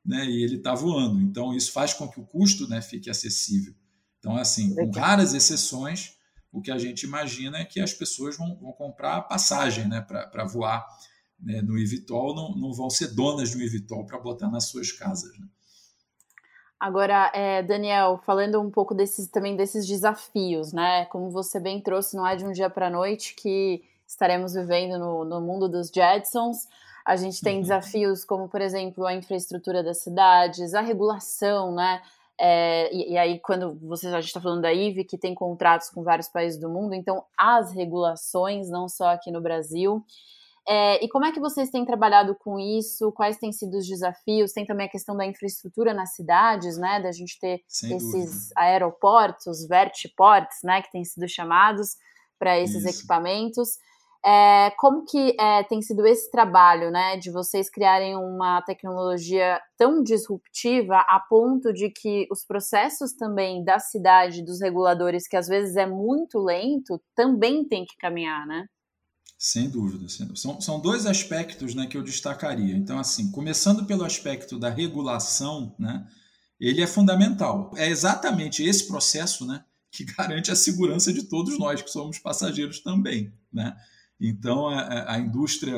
né, 0.06 0.26
e 0.26 0.44
ele 0.44 0.58
está 0.58 0.76
voando. 0.76 1.22
Então, 1.22 1.56
isso 1.56 1.72
faz 1.72 1.94
com 1.94 2.08
que 2.08 2.20
o 2.20 2.26
custo 2.26 2.68
né, 2.68 2.82
fique 2.82 3.10
acessível. 3.10 3.74
Então, 4.20 4.36
assim, 4.36 4.76
com 4.76 4.92
raras 4.92 5.34
exceções, 5.34 6.18
o 6.52 6.62
que 6.62 6.72
a 6.72 6.78
gente 6.78 7.04
imagina 7.04 7.60
é 7.60 7.66
que 7.66 7.80
as 7.80 7.94
pessoas 7.94 8.38
vão, 8.38 8.56
vão 8.58 8.72
comprar 8.74 9.22
passagem 9.22 9.88
né, 9.88 10.02
para 10.02 10.46
voar 10.46 10.86
né, 11.42 11.62
no 11.62 11.78
Ivitol 11.78 12.36
não, 12.36 12.56
não 12.56 12.74
vão 12.74 12.90
ser 12.90 13.14
donas 13.16 13.52
do 13.52 13.62
Ivitol 13.62 14.06
para 14.06 14.20
botar 14.20 14.50
nas 14.50 14.66
suas 14.66 14.92
casas. 14.92 15.38
Né? 15.40 15.48
Agora, 16.80 17.32
é, 17.34 17.64
Daniel, 17.64 18.22
falando 18.26 18.60
um 18.60 18.70
pouco 18.70 18.94
desses 18.94 19.28
também 19.28 19.56
desses 19.56 19.88
desafios, 19.88 20.72
né? 20.72 21.06
Como 21.06 21.30
você 21.30 21.60
bem 21.60 21.82
trouxe, 21.82 22.16
não 22.16 22.26
é 22.26 22.36
de 22.36 22.46
um 22.46 22.52
dia 22.52 22.70
para 22.70 22.88
a 22.88 22.92
noite 22.92 23.36
que 23.36 23.84
estaremos 24.10 24.54
vivendo 24.54 24.98
no, 24.98 25.24
no 25.24 25.39
mundo 25.39 25.69
dos 25.69 25.89
Jetsons. 25.93 26.67
A 27.06 27.15
gente 27.15 27.41
tem 27.41 27.58
uhum. 27.58 27.62
desafios 27.62 28.26
como, 28.26 28.50
por 28.50 28.60
exemplo, 28.60 29.06
a 29.06 29.13
infraestrutura 29.13 29.84
das 29.84 30.00
cidades, 30.02 30.74
a 30.74 30.82
regulação, 30.82 31.74
né? 31.74 32.02
É, 32.41 32.89
e, 32.93 33.13
e, 33.13 33.17
aí, 33.17 33.39
quando 33.39 33.78
você, 33.82 34.08
a 34.08 34.22
gente 34.22 34.28
está 34.28 34.39
falando 34.39 34.62
da 34.62 34.74
IVE, 34.74 35.04
que 35.04 35.17
tem 35.17 35.36
contratos 35.36 35.89
com 35.89 36.04
vários 36.04 36.30
países 36.30 36.60
do 36.60 36.69
mundo, 36.69 36.93
então 36.95 37.24
as 37.38 37.74
regulações, 37.74 38.69
não 38.69 38.88
só 38.88 39.10
aqui 39.10 39.30
no 39.30 39.41
Brasil. 39.41 40.04
É, 40.67 41.04
e 41.04 41.10
como 41.10 41.26
é 41.26 41.32
que 41.32 41.39
vocês 41.39 41.69
têm 41.69 41.84
trabalhado 41.84 42.36
com 42.36 42.60
isso? 42.60 43.12
Quais 43.12 43.38
têm 43.38 43.52
sido 43.52 43.78
os 43.78 43.88
desafios? 43.88 44.54
Tem 44.54 44.65
também 44.65 44.88
a 44.88 44.89
questão 44.89 45.17
da 45.17 45.26
infraestrutura 45.26 45.93
nas 45.93 46.13
cidades, 46.13 46.78
né? 46.78 47.02
Da 47.02 47.12
gente 47.12 47.39
ter 47.39 47.62
Sem 47.67 47.98
esses 47.98 48.26
dúvida. 48.26 48.54
aeroportos, 48.56 49.48
os 49.48 49.67
vertiports, 49.67 50.60
né? 50.63 50.82
Que 50.82 50.91
têm 50.91 51.04
sido 51.04 51.28
chamados 51.28 51.98
para 52.38 52.58
esses 52.58 52.86
isso. 52.86 53.00
equipamentos. 53.00 53.78
É, 54.26 54.72
como 54.78 55.06
que 55.06 55.36
é, 55.40 55.64
tem 55.64 55.82
sido 55.82 56.06
esse 56.06 56.30
trabalho, 56.30 56.92
né, 56.92 57.16
de 57.18 57.32
vocês 57.32 57.70
criarem 57.70 58.18
uma 58.18 58.62
tecnologia 58.62 59.62
tão 59.78 60.04
disruptiva 60.04 60.98
a 61.08 61.22
ponto 61.22 61.72
de 61.72 61.90
que 61.90 62.28
os 62.30 62.44
processos 62.44 63.14
também 63.14 63.64
da 63.64 63.80
cidade, 63.80 64.44
dos 64.44 64.60
reguladores, 64.60 65.28
que 65.28 65.38
às 65.38 65.48
vezes 65.48 65.78
é 65.78 65.86
muito 65.86 66.38
lento, 66.40 67.02
também 67.16 67.66
tem 67.66 67.86
que 67.86 67.96
caminhar, 67.98 68.46
né? 68.46 68.66
Sem 69.38 69.70
dúvida. 69.70 70.10
Sem 70.10 70.26
dúvida. 70.26 70.42
São, 70.42 70.60
são 70.60 70.82
dois 70.82 71.06
aspectos 71.06 71.74
né, 71.74 71.88
que 71.88 71.96
eu 71.96 72.04
destacaria. 72.04 72.76
Então, 72.76 73.00
assim, 73.00 73.32
começando 73.32 73.86
pelo 73.86 74.04
aspecto 74.04 74.60
da 74.60 74.70
regulação, 74.70 75.74
né, 75.80 76.06
ele 76.60 76.82
é 76.82 76.88
fundamental. 76.88 77.72
É 77.78 77.88
exatamente 77.88 78.62
esse 78.62 78.86
processo 78.86 79.48
né, 79.48 79.64
que 79.90 80.04
garante 80.14 80.52
a 80.52 80.56
segurança 80.58 81.14
de 81.14 81.24
todos 81.24 81.58
nós, 81.58 81.82
que 81.82 81.90
somos 81.90 82.20
passageiros 82.20 82.82
também. 82.82 83.32
Né? 83.52 83.74
Então, 84.20 84.68
a, 84.68 85.14
a 85.14 85.20
indústria 85.20 85.76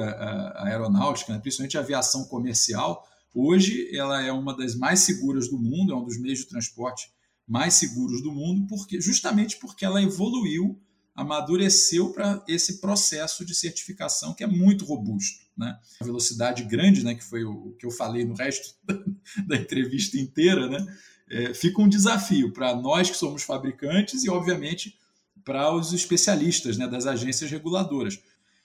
aeronáutica, 0.56 1.34
né, 1.34 1.40
principalmente 1.40 1.78
a 1.78 1.82
aviação 1.82 2.26
comercial, 2.26 3.08
hoje 3.34 3.96
ela 3.96 4.22
é 4.22 4.32
uma 4.32 4.56
das 4.56 4.76
mais 4.76 5.02
seguras 5.02 5.50
do 5.50 5.58
mundo, 5.58 5.94
é 5.94 5.96
um 5.96 6.04
dos 6.04 6.20
meios 6.20 6.40
de 6.40 6.46
transporte 6.46 7.12
mais 7.48 7.76
seguros 7.76 8.22
do 8.22 8.32
mundo, 8.32 8.66
porque 8.68 9.00
justamente 9.00 9.58
porque 9.58 9.86
ela 9.86 10.02
evoluiu 10.02 10.80
amadureceu 11.14 12.12
para 12.12 12.44
esse 12.48 12.80
processo 12.80 13.46
de 13.46 13.54
certificação 13.54 14.34
que 14.34 14.44
é 14.44 14.48
muito 14.48 14.86
robusto. 14.86 15.46
Né? 15.58 15.78
A 16.00 16.06
velocidade 16.06 16.64
grande, 16.64 17.04
né, 17.04 17.16
que 17.16 17.24
foi 17.24 17.44
o 17.44 17.76
que 17.78 17.86
eu 17.86 17.92
falei 17.92 18.26
no 18.26 18.34
resto 18.34 18.76
da, 19.46 19.56
entrevista 19.56 20.18
inteira, 20.18 20.68
né, 20.68 20.98
é, 21.30 21.54
fica 21.54 21.82
um 21.82 21.90
desafio 21.90 22.52
para 22.52 22.76
nós 22.76 23.10
que 23.10 23.18
somos 23.18 23.44
fabricantes 23.44 24.24
e, 24.24 24.30
obviamente, 24.30 24.98
para 25.44 25.74
os 25.74 25.94
especialistas 25.94 26.78
né, 26.78 26.88
das 26.88 27.06
agências 27.06 27.50
reguladoras. 27.50 28.20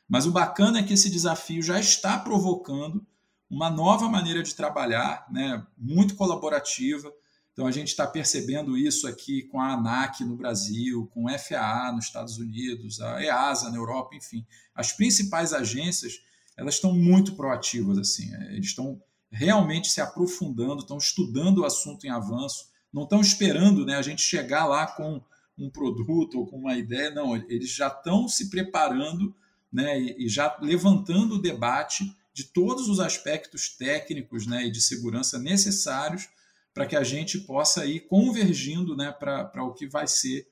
Mas 0.08 0.26
o 0.26 0.30
bacana 0.30 0.78
é 0.78 0.82
que 0.82 0.94
esse 0.94 1.10
desafio 1.10 1.62
já 1.62 1.80
está 1.80 2.18
provocando 2.18 3.04
uma 3.48 3.70
nova 3.70 4.08
maneira 4.08 4.42
de 4.42 4.54
trabalhar, 4.54 5.26
né, 5.30 5.64
muito 5.76 6.16
colaborativa, 6.16 7.12
então 7.52 7.66
a 7.66 7.70
gente 7.70 7.88
está 7.88 8.06
percebendo 8.06 8.76
isso 8.76 9.08
aqui 9.08 9.44
com 9.44 9.58
a 9.58 9.72
ANAC 9.72 10.22
no 10.24 10.36
Brasil, 10.36 11.08
com 11.12 11.26
a 11.26 11.38
FAA 11.38 11.92
nos 11.92 12.04
Estados 12.04 12.36
Unidos, 12.36 13.00
a 13.00 13.22
EASA 13.22 13.70
na 13.70 13.76
Europa, 13.76 14.14
enfim. 14.14 14.44
As 14.74 14.92
principais 14.92 15.54
agências 15.54 16.20
elas 16.56 16.74
estão 16.74 16.92
muito 16.92 17.34
proativas 17.34 17.98
assim, 17.98 18.34
é, 18.34 18.54
eles 18.54 18.66
estão 18.66 19.00
realmente 19.30 19.90
se 19.90 20.00
aprofundando, 20.00 20.80
estão 20.80 20.98
estudando 20.98 21.58
o 21.58 21.64
assunto 21.64 22.06
em 22.06 22.10
avanço, 22.10 22.68
não 22.92 23.04
estão 23.04 23.20
esperando 23.20 23.84
né, 23.84 23.96
a 23.96 24.02
gente 24.02 24.22
chegar 24.22 24.66
lá 24.66 24.86
com 24.86 25.22
um 25.58 25.70
produto 25.70 26.38
ou 26.38 26.46
com 26.46 26.58
uma 26.58 26.76
ideia, 26.76 27.10
não, 27.10 27.36
eles 27.36 27.70
já 27.70 27.88
estão 27.88 28.28
se 28.28 28.50
preparando 28.50 29.34
né, 29.72 29.98
e, 29.98 30.28
já 30.28 30.56
levantando 30.60 31.36
o 31.36 31.42
debate 31.42 32.14
de 32.32 32.44
todos 32.44 32.88
os 32.88 33.00
aspectos 33.00 33.70
técnicos 33.70 34.46
né, 34.46 34.66
e 34.66 34.70
de 34.70 34.80
segurança 34.80 35.38
necessários 35.38 36.28
para 36.74 36.86
que 36.86 36.94
a 36.94 37.02
gente 37.02 37.38
possa 37.40 37.86
ir 37.86 38.00
convergindo 38.00 38.94
né, 38.94 39.10
para 39.10 39.64
o 39.64 39.72
que 39.72 39.86
vai 39.86 40.06
ser 40.06 40.46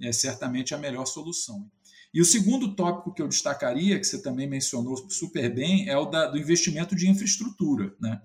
é, 0.00 0.12
certamente 0.12 0.74
a 0.74 0.78
melhor 0.78 1.06
solução. 1.06 1.70
E 2.12 2.20
o 2.20 2.24
segundo 2.24 2.74
tópico 2.74 3.14
que 3.14 3.22
eu 3.22 3.28
destacaria, 3.28 3.98
que 3.98 4.04
você 4.04 4.20
também 4.20 4.46
mencionou 4.46 4.96
super 5.08 5.54
bem, 5.54 5.88
é 5.88 5.96
o 5.96 6.06
da, 6.06 6.26
do 6.26 6.36
investimento 6.36 6.94
de 6.94 7.08
infraestrutura. 7.08 7.94
Né? 8.00 8.20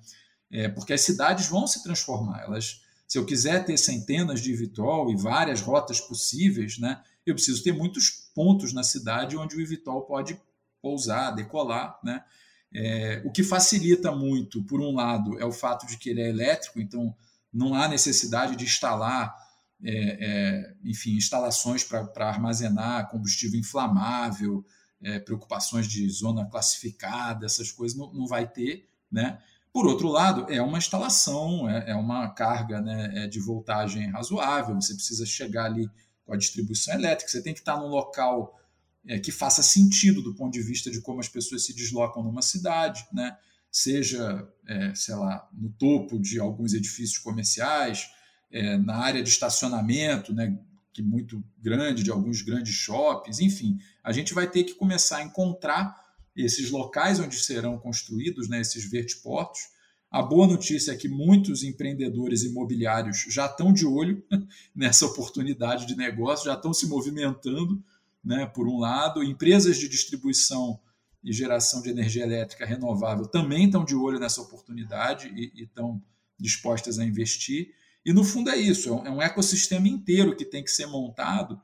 É, 0.52 0.68
porque 0.68 0.94
as 0.94 1.02
cidades 1.02 1.48
vão 1.48 1.68
se 1.68 1.84
transformar. 1.84 2.44
Elas, 2.44 2.82
se 3.08 3.18
eu 3.18 3.26
quiser 3.26 3.64
ter 3.64 3.78
centenas 3.78 4.42
de 4.42 4.54
Vitol 4.54 5.12
e 5.12 5.16
várias 5.16 5.62
rotas 5.62 6.02
possíveis, 6.02 6.80
né, 6.80 7.02
eu 7.26 7.36
preciso 7.36 7.64
ter 7.64 7.74
muitos 7.74 8.30
pontos 8.34 8.74
na 8.74 8.84
cidade 8.84 9.38
onde 9.38 9.56
o 9.56 9.68
Vitol 9.68 10.04
pode 10.04 10.40
pousar, 10.82 11.32
decolar. 11.32 12.00
Né? 12.04 12.24
É, 12.74 13.22
o 13.26 13.32
que 13.32 13.44
facilita 13.44 14.12
muito, 14.12 14.64
por 14.64 14.82
um 14.82 14.94
lado, 14.94 15.40
é 15.40 15.46
o 15.46 15.52
fato 15.52 15.88
de 15.88 15.98
que 15.98 16.10
ele 16.10 16.22
é 16.22 16.30
elétrico, 16.30 16.80
então 16.80 17.16
não 17.52 17.74
há 17.74 17.88
necessidade 17.88 18.56
de 18.56 18.66
instalar, 18.66 19.34
é, 19.84 19.94
é, 19.94 20.74
enfim, 20.84 21.16
instalações 21.16 21.84
para 21.84 22.28
armazenar 22.28 23.10
combustível 23.10 23.60
inflamável, 23.60 24.66
é, 25.02 25.20
preocupações 25.20 25.88
de 25.88 26.08
zona 26.10 26.46
classificada, 26.46 27.46
essas 27.46 27.72
coisas 27.72 27.98
não, 27.98 28.14
não 28.14 28.28
vai 28.28 28.48
ter, 28.48 28.88
né? 29.12 29.40
Por 29.72 29.86
outro 29.88 30.08
lado, 30.08 30.46
é 30.50 30.62
uma 30.62 30.78
instalação, 30.78 31.70
é, 31.70 31.92
é 31.92 31.96
uma 31.96 32.30
carga 32.30 32.80
né, 32.80 33.26
é 33.26 33.28
de 33.28 33.42
voltagem 33.42 34.10
razoável, 34.10 34.76
você 34.76 34.94
precisa 34.94 35.26
chegar 35.26 35.66
ali 35.66 35.90
com 36.26 36.34
a 36.34 36.38
distribuição 36.38 36.94
elétrica, 36.96 37.32
você 37.32 37.42
tem 37.42 37.54
que 37.54 37.60
estar 37.60 37.78
num 37.78 37.88
local 37.88 38.60
é, 39.08 39.20
que 39.20 39.32
faça 39.32 39.62
sentido 39.62 40.22
do 40.22 40.34
ponto 40.34 40.54
de 40.54 40.62
vista 40.62 40.90
de 40.90 41.02
como 41.02 41.20
as 41.20 41.30
pessoas 41.30 41.66
se 41.66 41.74
deslocam 41.74 42.24
numa 42.24 42.42
cidade, 42.42 43.06
né? 43.14 43.38
seja, 43.76 44.48
é, 44.66 44.96
sei 44.96 45.16
lá, 45.16 45.50
no 45.52 45.70
topo 45.70 46.18
de 46.18 46.40
alguns 46.40 46.74
edifícios 46.74 47.18
comerciais, 47.18 48.10
é, 48.50 48.78
na 48.78 48.96
área 48.96 49.22
de 49.22 49.28
estacionamento, 49.28 50.34
né, 50.34 50.58
que 50.94 51.02
muito 51.02 51.44
grande, 51.62 52.02
de 52.02 52.10
alguns 52.10 52.42
grandes 52.42 52.74
shoppings, 52.74 53.42
enfim, 53.42 53.78
a 54.02 54.14
gente 54.14 54.34
vai 54.34 54.50
ter 54.50 54.64
que 54.64 54.76
começar 54.76 55.18
a 55.18 55.24
encontrar 55.24 55.94
esses 56.34 56.72
locais 56.72 57.20
onde 57.20 57.36
serão 57.36 57.78
construídos 57.78 58.48
né, 58.48 58.62
esses 58.62 58.90
vertiportos. 58.90 59.60
A 60.16 60.22
boa 60.22 60.48
notícia 60.48 60.94
é 60.94 60.96
que 60.96 61.10
muitos 61.10 61.62
empreendedores 61.62 62.44
imobiliários 62.44 63.26
já 63.28 63.48
estão 63.48 63.74
de 63.74 63.86
olho 63.86 64.24
nessa 64.74 65.06
oportunidade 65.06 65.86
de 65.86 65.94
negócio, 65.94 66.46
já 66.46 66.54
estão 66.54 66.74
se 66.74 66.88
movimentando, 66.88 67.84
né, 68.24 68.46
por 68.46 68.66
um 68.66 68.80
lado, 68.80 69.22
empresas 69.22 69.76
de 69.76 69.90
distribuição 69.90 70.80
e 71.22 71.34
geração 71.34 71.82
de 71.82 71.90
energia 71.90 72.24
elétrica 72.24 72.66
renovável 72.66 73.28
também 73.28 73.66
estão 73.66 73.84
de 73.84 73.94
olho 73.94 74.18
nessa 74.18 74.40
oportunidade 74.40 75.28
e, 75.36 75.64
estão 75.64 76.02
dispostas 76.40 76.98
a 76.98 77.04
investir. 77.04 77.74
E 78.06 78.14
no 78.14 78.24
fundo 78.24 78.50
é 78.50 78.56
isso, 78.56 78.88
é 78.88 79.12
um 79.12 79.22
é 79.22 79.26
ecossistema 79.26 79.90
inteiro 79.90 80.34
que 80.34 80.46
tem 80.46 80.64
que 80.64 80.72
ser 80.72 80.86
montado. 80.86 81.62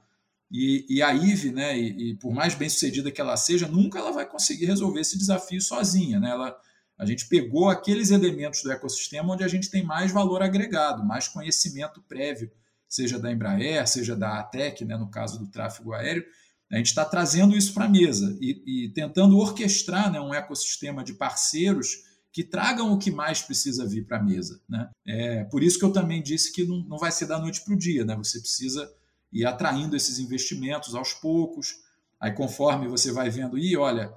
E, 0.52 0.86
e 0.90 1.02
a 1.02 1.14
IVE, 1.14 1.54
né, 1.54 1.80
e, 1.80 2.10
e, 2.10 2.16
por 2.16 2.34
mais 2.34 2.54
bem 2.54 2.68
sucedida 2.68 3.12
que 3.12 3.22
ela 3.22 3.38
seja, 3.38 3.66
nunca 3.66 3.98
ela 3.98 4.12
vai 4.12 4.28
conseguir 4.28 4.66
resolver 4.66 5.00
esse 5.00 5.18
desafio 5.18 5.62
sozinha. 5.62 6.20
Né? 6.20 6.32
Ela, 6.32 6.54
a 7.02 7.06
gente 7.08 7.28
pegou 7.28 7.68
aqueles 7.68 8.12
elementos 8.12 8.62
do 8.62 8.72
ecossistema 8.72 9.34
onde 9.34 9.44
a 9.44 9.48
gente 9.48 9.72
tem 9.72 9.84
mais 9.84 10.12
valor 10.12 10.44
agregado, 10.44 11.04
mais 11.04 11.28
conhecimento 11.28 12.00
prévio, 12.04 12.52
seja 12.88 13.18
da 13.18 13.32
Embraer, 13.32 13.88
seja 13.88 14.16
da 14.16 14.38
ATEC, 14.38 14.86
né, 14.86 14.96
no 14.96 15.10
caso 15.10 15.40
do 15.40 15.48
tráfego 15.48 15.94
aéreo, 15.94 16.24
a 16.72 16.78
gente 16.78 16.90
está 16.90 17.04
trazendo 17.04 17.58
isso 17.58 17.74
para 17.74 17.86
a 17.86 17.90
mesa 17.90 18.38
e, 18.40 18.86
e, 18.86 18.90
tentando 18.90 19.36
orquestrar 19.40 20.12
né, 20.12 20.22
um 20.22 20.32
ecossistema 20.32 21.04
de 21.04 21.14
parceiros 21.14 22.04
que 22.32 22.44
tragam 22.44 22.94
o 22.94 23.00
que 23.00 23.10
mais 23.10 23.42
precisa 23.42 23.84
vir 23.84 24.06
para 24.06 24.18
a 24.18 24.24
mesa. 24.24 24.62
Né? 24.70 24.88
É, 25.04 25.44
por 25.46 25.64
isso 25.64 25.80
que 25.80 25.84
eu 25.84 25.92
também 25.92 26.22
disse 26.22 26.54
que 26.54 26.64
não, 26.64 26.84
não 26.84 27.00
vai 27.00 27.12
ser 27.12 27.26
da 27.26 27.40
noite 27.40 27.62
para 27.62 27.74
o 27.74 27.78
dia. 27.78 28.06
Né? 28.06 28.16
Você 28.16 28.40
precisa 28.40 28.88
ir 29.34 29.44
atraindo 29.44 29.96
esses 29.96 30.20
investimentos 30.20 30.94
aos 30.94 31.14
poucos. 31.14 31.80
Aí, 32.20 32.32
conforme 32.32 32.88
você 32.88 33.12
vai 33.12 33.32
vendo, 33.32 33.58
e 33.58 33.76
olha, 33.76 34.14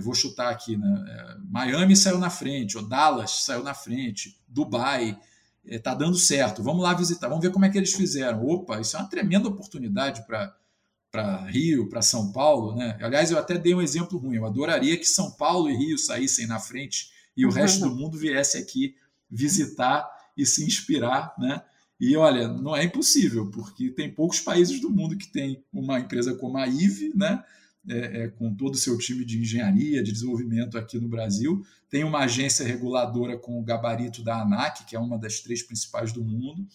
vou 0.00 0.14
chutar 0.14 0.50
aqui, 0.50 0.76
né? 0.76 1.04
É, 1.08 1.36
Miami 1.48 1.96
saiu 1.96 2.18
na 2.18 2.30
frente, 2.30 2.80
Dallas 2.86 3.44
saiu 3.44 3.62
na 3.62 3.74
frente, 3.74 4.38
Dubai 4.46 5.18
está 5.64 5.92
é, 5.92 5.96
dando 5.96 6.16
certo. 6.16 6.62
Vamos 6.62 6.82
lá 6.82 6.94
visitar, 6.94 7.28
vamos 7.28 7.42
ver 7.42 7.50
como 7.50 7.64
é 7.64 7.70
que 7.70 7.78
eles 7.78 7.92
fizeram. 7.92 8.44
Opa, 8.44 8.80
isso 8.80 8.96
é 8.96 9.00
uma 9.00 9.08
tremenda 9.08 9.48
oportunidade 9.48 10.24
para 10.26 11.44
Rio, 11.46 11.88
para 11.88 12.02
São 12.02 12.32
Paulo, 12.32 12.76
né? 12.76 12.98
Aliás, 13.00 13.30
eu 13.30 13.38
até 13.38 13.56
dei 13.56 13.74
um 13.74 13.82
exemplo 13.82 14.18
ruim. 14.18 14.36
Eu 14.36 14.46
adoraria 14.46 14.96
que 14.96 15.06
São 15.06 15.30
Paulo 15.32 15.70
e 15.70 15.76
Rio 15.76 15.98
saíssem 15.98 16.46
na 16.46 16.58
frente 16.58 17.10
e 17.36 17.46
o 17.46 17.50
resto 17.50 17.80
do 17.80 17.94
mundo 17.94 18.18
viesse 18.18 18.58
aqui 18.58 18.94
visitar 19.30 20.08
e 20.36 20.44
se 20.44 20.64
inspirar, 20.64 21.34
né? 21.38 21.62
E 22.00 22.16
olha, 22.16 22.46
não 22.46 22.76
é 22.76 22.84
impossível, 22.84 23.50
porque 23.50 23.90
tem 23.90 24.12
poucos 24.12 24.40
países 24.40 24.80
do 24.80 24.88
mundo 24.88 25.16
que 25.16 25.26
tem 25.26 25.64
uma 25.72 25.98
empresa 25.98 26.34
como 26.34 26.56
a 26.56 26.66
IVE, 26.66 27.12
né? 27.14 27.42
É, 27.88 28.24
é, 28.24 28.28
com 28.28 28.54
todo 28.54 28.74
o 28.74 28.78
seu 28.78 28.98
time 28.98 29.24
de 29.24 29.40
engenharia, 29.40 30.02
de 30.02 30.12
desenvolvimento 30.12 30.76
aqui 30.76 30.98
no 30.98 31.08
Brasil. 31.08 31.64
Tem 31.88 32.04
uma 32.04 32.20
agência 32.20 32.66
reguladora 32.66 33.38
com 33.38 33.58
o 33.58 33.62
gabarito 33.62 34.22
da 34.22 34.42
ANAC, 34.42 34.84
que 34.84 34.94
é 34.94 34.98
uma 34.98 35.18
das 35.18 35.40
três 35.40 35.62
principais 35.62 36.12
do 36.12 36.22
mundo, 36.22 36.66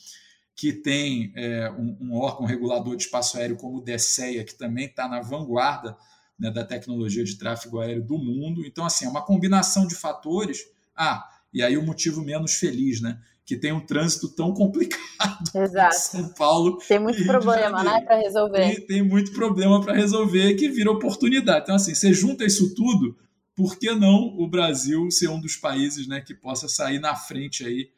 que 0.55 0.73
tem 0.73 1.31
é, 1.35 1.69
um, 1.71 1.97
um, 1.99 2.13
órgão 2.13 2.45
regulador 2.45 2.95
de 2.95 3.03
espaço 3.03 3.37
aéreo 3.37 3.57
como 3.57 3.77
o 3.77 3.81
DSEA, 3.81 4.43
que 4.43 4.55
também 4.55 4.85
está 4.85 5.07
na 5.07 5.21
vanguarda 5.21 5.95
né, 6.37 6.49
da 6.51 6.63
tecnologia 6.63 7.23
de 7.23 7.35
tráfego 7.37 7.79
aéreo 7.79 8.03
do 8.03 8.17
mundo. 8.17 8.65
Então, 8.65 8.85
assim, 8.85 9.05
é 9.05 9.09
uma 9.09 9.25
combinação 9.25 9.87
de 9.87 9.95
fatores. 9.95 10.65
Ah, 10.95 11.29
e 11.53 11.61
aí 11.61 11.77
o 11.77 11.83
motivo 11.83 12.23
menos 12.23 12.55
feliz, 12.55 13.01
né? 13.01 13.19
Que 13.45 13.57
tem 13.57 13.73
um 13.73 13.85
trânsito 13.85 14.29
tão 14.29 14.53
complicado 14.53 15.01
Exato. 15.53 15.95
em 15.95 15.99
São 15.99 16.33
Paulo. 16.33 16.77
Tem 16.87 16.99
muito 16.99 17.25
problema, 17.25 17.83
né, 17.83 18.01
para 18.01 18.17
resolver. 18.17 18.75
Tem, 18.75 18.85
tem 18.85 19.03
muito 19.03 19.33
problema 19.33 19.81
para 19.81 19.93
resolver 19.93 20.55
que 20.55 20.69
vira 20.69 20.91
oportunidade. 20.91 21.63
Então, 21.63 21.75
assim, 21.75 21.93
você 21.93 22.13
junta 22.13 22.45
isso 22.45 22.73
tudo, 22.73 23.17
por 23.55 23.77
que 23.77 23.93
não 23.93 24.35
o 24.37 24.47
Brasil 24.47 25.11
ser 25.11 25.27
um 25.27 25.39
dos 25.39 25.55
países 25.55 26.07
né, 26.07 26.21
que 26.21 26.33
possa 26.33 26.67
sair 26.67 26.99
na 26.99 27.15
frente 27.15 27.65
aí 27.65 27.89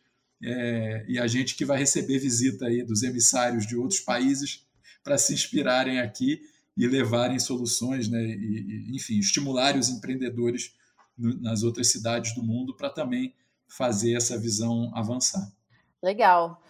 é, 0.43 1.05
e 1.07 1.17
a 1.17 1.27
gente 1.27 1.55
que 1.55 1.63
vai 1.63 1.77
receber 1.77 2.19
visita 2.19 2.65
aí 2.65 2.83
dos 2.83 3.03
emissários 3.03 3.65
de 3.65 3.75
outros 3.77 4.01
países 4.01 4.65
para 5.03 5.17
se 5.17 5.33
inspirarem 5.33 5.99
aqui 5.99 6.41
e 6.75 6.87
levarem 6.87 7.39
soluções, 7.39 8.09
né, 8.09 8.21
e, 8.21 8.89
e 8.91 8.95
enfim, 8.95 9.17
estimularem 9.19 9.79
os 9.79 9.89
empreendedores 9.89 10.73
no, 11.17 11.39
nas 11.39 11.63
outras 11.63 11.89
cidades 11.89 12.35
do 12.35 12.43
mundo 12.43 12.75
para 12.75 12.89
também 12.89 13.33
fazer 13.77 14.15
essa 14.15 14.37
visão 14.37 14.91
avançar. 14.93 15.47
Legal. 16.01 16.61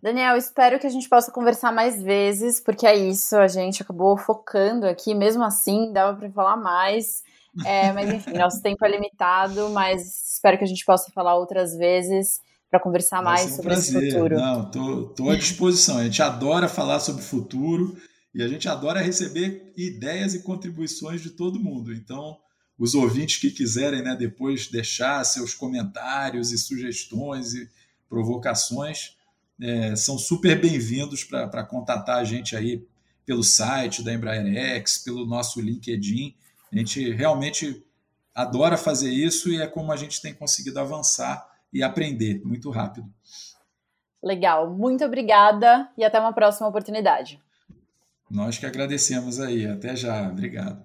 Daniel, 0.00 0.36
espero 0.36 0.78
que 0.78 0.86
a 0.86 0.90
gente 0.90 1.08
possa 1.08 1.32
conversar 1.32 1.72
mais 1.72 2.00
vezes, 2.00 2.60
porque 2.60 2.86
é 2.86 2.94
isso, 2.94 3.36
a 3.36 3.48
gente 3.48 3.82
acabou 3.82 4.16
focando 4.16 4.86
aqui, 4.86 5.14
mesmo 5.14 5.42
assim, 5.42 5.92
dava 5.92 6.16
para 6.16 6.30
falar 6.30 6.56
mais. 6.56 7.22
É, 7.66 7.92
mas 7.92 8.12
enfim, 8.12 8.32
nosso 8.38 8.62
tempo 8.62 8.84
é 8.84 8.90
limitado, 8.90 9.68
mas 9.70 10.34
espero 10.34 10.56
que 10.56 10.64
a 10.64 10.68
gente 10.68 10.84
possa 10.84 11.10
falar 11.10 11.36
outras 11.36 11.76
vezes 11.76 12.40
para 12.70 12.78
conversar 12.78 13.22
mais 13.22 13.46
um 13.46 13.56
sobre 13.56 13.70
prazer. 13.70 14.02
esse 14.02 14.12
futuro. 14.12 14.36
Não, 14.36 14.70
tô, 14.70 15.06
tô 15.08 15.30
à 15.30 15.36
disposição. 15.36 15.98
A 15.98 16.04
gente 16.04 16.22
adora 16.22 16.68
falar 16.68 17.00
sobre 17.00 17.22
o 17.22 17.26
futuro 17.26 17.96
e 18.34 18.42
a 18.42 18.46
gente 18.46 18.68
adora 18.68 19.00
receber 19.00 19.72
ideias 19.76 20.34
e 20.34 20.42
contribuições 20.42 21.20
de 21.20 21.30
todo 21.30 21.58
mundo. 21.58 21.92
Então, 21.92 22.36
os 22.78 22.94
ouvintes 22.94 23.38
que 23.38 23.50
quiserem 23.50 24.02
né, 24.02 24.14
depois 24.14 24.68
deixar 24.68 25.24
seus 25.24 25.52
comentários 25.52 26.52
e 26.52 26.58
sugestões 26.58 27.54
e 27.54 27.68
provocações 28.08 29.16
é, 29.60 29.96
são 29.96 30.16
super 30.16 30.60
bem-vindos 30.60 31.24
para 31.24 31.64
contatar 31.64 32.18
a 32.18 32.24
gente 32.24 32.56
aí 32.56 32.86
pelo 33.26 33.42
site 33.42 34.02
da 34.02 34.14
Embraer 34.14 34.46
X, 34.76 34.98
pelo 34.98 35.26
nosso 35.26 35.60
LinkedIn. 35.60 36.34
A 36.72 36.78
gente 36.78 37.10
realmente 37.12 37.84
adora 38.34 38.76
fazer 38.76 39.10
isso 39.10 39.50
e 39.50 39.60
é 39.60 39.66
como 39.66 39.90
a 39.90 39.96
gente 39.96 40.22
tem 40.22 40.32
conseguido 40.32 40.78
avançar 40.78 41.46
e 41.72 41.82
aprender 41.82 42.40
muito 42.44 42.70
rápido. 42.70 43.12
Legal, 44.22 44.70
muito 44.70 45.04
obrigada 45.04 45.90
e 45.98 46.04
até 46.04 46.18
uma 46.20 46.32
próxima 46.32 46.68
oportunidade. 46.68 47.40
Nós 48.30 48.58
que 48.58 48.66
agradecemos 48.66 49.40
aí. 49.40 49.66
Até 49.66 49.96
já. 49.96 50.28
Obrigado. 50.28 50.84